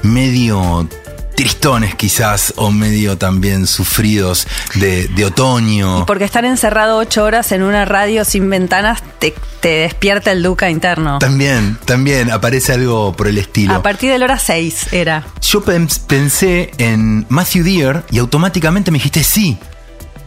medio 0.04 0.88
tristones 1.36 1.93
quizás 1.93 2.52
o 2.58 2.72
medio 2.72 3.17
también 3.20 3.67
sufridos 3.67 4.48
de, 4.76 5.08
de 5.08 5.26
otoño. 5.26 6.00
Y 6.02 6.04
porque 6.06 6.24
estar 6.24 6.43
encerrado 6.46 6.98
ocho 6.98 7.24
horas 7.24 7.52
en 7.52 7.62
una 7.62 7.86
radio 7.86 8.26
sin 8.26 8.50
ventanas 8.50 9.04
te, 9.20 9.36
te 9.62 9.70
despierta 9.70 10.32
el 10.32 10.41
Duca 10.41 10.70
interno. 10.72 11.20
También, 11.20 11.78
también 11.86 12.32
aparece 12.32 12.74
algo 12.74 13.13
por 13.13 13.28
el 13.28 13.38
estilo. 13.38 13.76
A 13.76 13.84
partir 13.84 14.12
de 14.12 14.17
la 14.17 14.26
hora 14.26 14.39
6 14.39 14.93
era. 14.93 15.26
Yo 15.41 15.63
pens- 15.63 16.02
pensé 16.08 16.72
en 16.80 17.28
Matthew 17.30 17.63
Deere 17.63 18.02
y 18.10 18.17
automáticamente 18.17 18.89
me 18.89 18.98
dijiste 18.98 19.24
sí. 19.24 19.60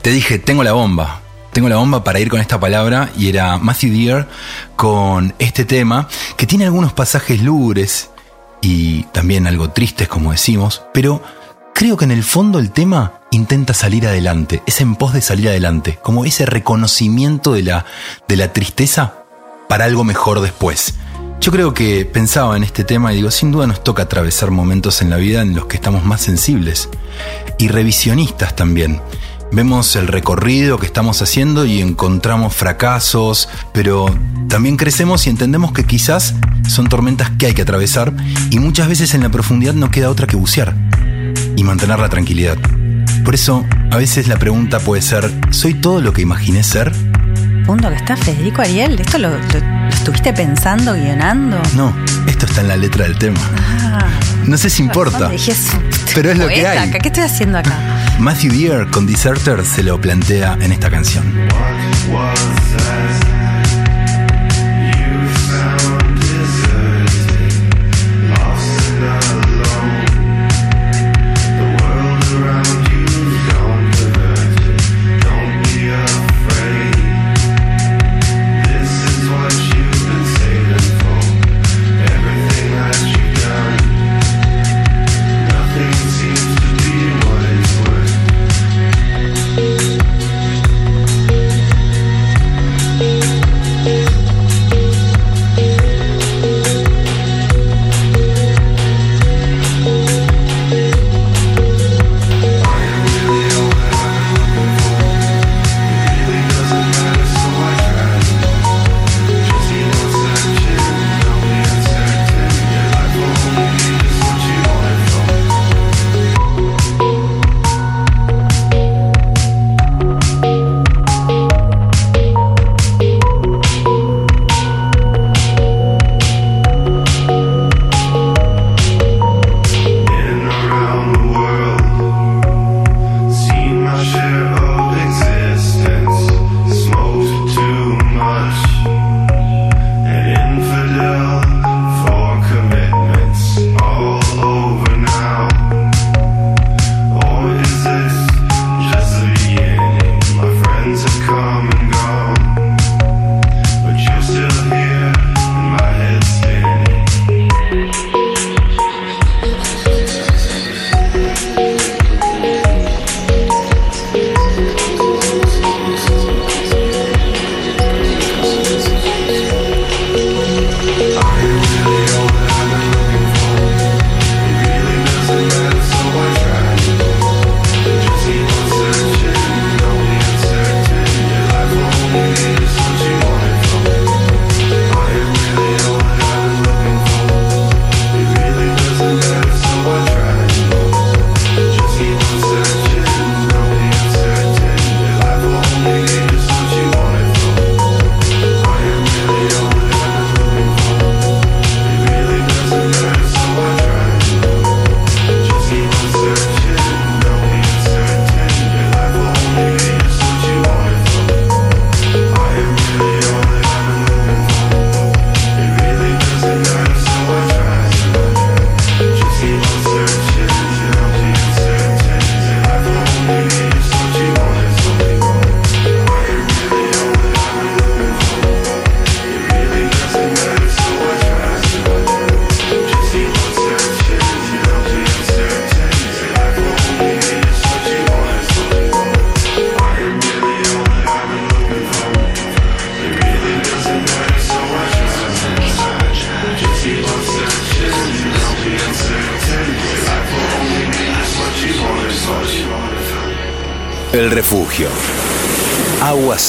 Te 0.02 0.10
dije, 0.10 0.38
tengo 0.38 0.62
la 0.62 0.72
bomba. 0.72 1.22
Tengo 1.52 1.68
la 1.68 1.76
bomba 1.76 2.04
para 2.04 2.20
ir 2.20 2.28
con 2.28 2.40
esta 2.40 2.60
palabra 2.60 3.10
y 3.16 3.28
era 3.28 3.58
Matthew 3.58 3.92
Deere 3.92 4.26
con 4.76 5.34
este 5.38 5.64
tema 5.64 6.08
que 6.36 6.46
tiene 6.46 6.64
algunos 6.64 6.92
pasajes 6.92 7.42
lúgubres 7.42 8.10
y 8.60 9.04
también 9.04 9.46
algo 9.46 9.70
tristes 9.70 10.06
como 10.06 10.32
decimos, 10.32 10.82
pero 10.92 11.22
creo 11.74 11.96
que 11.96 12.04
en 12.04 12.12
el 12.12 12.22
fondo 12.22 12.58
el 12.58 12.70
tema 12.70 13.20
intenta 13.30 13.74
salir 13.74 14.06
adelante, 14.06 14.62
es 14.66 14.80
en 14.80 14.96
pos 14.96 15.12
de 15.12 15.22
salir 15.22 15.48
adelante, 15.48 15.98
como 16.02 16.24
ese 16.24 16.46
reconocimiento 16.46 17.52
de 17.52 17.62
la, 17.62 17.86
de 18.28 18.36
la 18.36 18.52
tristeza 18.52 19.14
para 19.68 19.86
algo 19.86 20.04
mejor 20.04 20.40
después. 20.40 20.94
Yo 21.40 21.50
creo 21.52 21.72
que 21.72 22.04
pensaba 22.04 22.56
en 22.56 22.64
este 22.64 22.84
tema 22.84 23.12
y 23.12 23.16
digo, 23.16 23.30
sin 23.30 23.50
duda 23.50 23.66
nos 23.66 23.82
toca 23.82 24.02
atravesar 24.02 24.50
momentos 24.50 25.00
en 25.00 25.08
la 25.08 25.16
vida 25.16 25.40
en 25.40 25.54
los 25.54 25.66
que 25.66 25.76
estamos 25.76 26.04
más 26.04 26.20
sensibles 26.20 26.90
y 27.58 27.68
revisionistas 27.68 28.54
también. 28.54 29.00
Vemos 29.52 29.96
el 29.96 30.06
recorrido 30.06 30.78
que 30.78 30.86
estamos 30.86 31.20
haciendo 31.22 31.64
y 31.66 31.80
encontramos 31.80 32.54
fracasos, 32.54 33.48
pero 33.72 34.06
también 34.48 34.76
crecemos 34.76 35.26
y 35.26 35.30
entendemos 35.30 35.72
que 35.72 35.84
quizás 35.84 36.34
son 36.68 36.88
tormentas 36.88 37.30
que 37.36 37.46
hay 37.46 37.54
que 37.54 37.62
atravesar 37.62 38.12
y 38.50 38.60
muchas 38.60 38.88
veces 38.88 39.12
en 39.14 39.22
la 39.22 39.28
profundidad 39.28 39.74
no 39.74 39.90
queda 39.90 40.08
otra 40.08 40.26
que 40.28 40.36
bucear 40.36 40.74
y 41.56 41.64
mantener 41.64 41.98
la 41.98 42.08
tranquilidad. 42.08 42.58
Por 43.24 43.34
eso, 43.34 43.64
a 43.90 43.96
veces 43.96 44.28
la 44.28 44.38
pregunta 44.38 44.78
puede 44.78 45.02
ser, 45.02 45.30
¿soy 45.50 45.74
todo 45.74 46.00
lo 46.00 46.12
que 46.12 46.22
imaginé 46.22 46.62
ser? 46.62 46.92
Punto 47.66 47.88
que 47.90 47.96
está 47.96 48.16
Federico 48.16 48.62
Ariel. 48.62 48.98
¿Esto 49.00 49.18
lo, 49.18 49.30
lo- 49.30 49.36
lo 49.36 49.88
estuviste 49.88 50.32
pensando, 50.32 50.94
guionando? 50.94 51.60
No, 51.76 51.94
esto 52.26 52.46
está 52.46 52.60
en 52.62 52.68
la 52.68 52.76
letra 52.76 53.04
del 53.04 53.18
tema. 53.18 53.38
Ah, 53.82 53.98
No 54.46 54.56
sé 54.56 54.70
si 54.70 54.82
importa. 54.82 55.28
dije, 55.28 55.52
Pero 56.14 56.30
es 56.30 56.38
lo 56.38 56.46
que 56.48 56.66
hay. 56.66 56.90
¿Qué 56.90 57.08
estoy 57.08 57.24
haciendo 57.24 57.58
acá? 57.58 57.76
Matthew 58.20 58.52
Deere 58.52 58.86
con 58.90 59.06
Deserter 59.06 59.64
se 59.64 59.82
lo 59.82 59.98
plantea 59.98 60.58
en 60.60 60.72
esta 60.72 60.90
canción. 60.90 61.24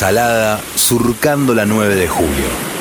El 0.04 0.16
refugio. 0.16 0.32
Agua 0.32 0.58
salada 0.58 0.62
surcando 0.76 1.54
la 1.54 1.66
9 1.66 1.96
de 1.96 2.08
julio. 2.08 2.81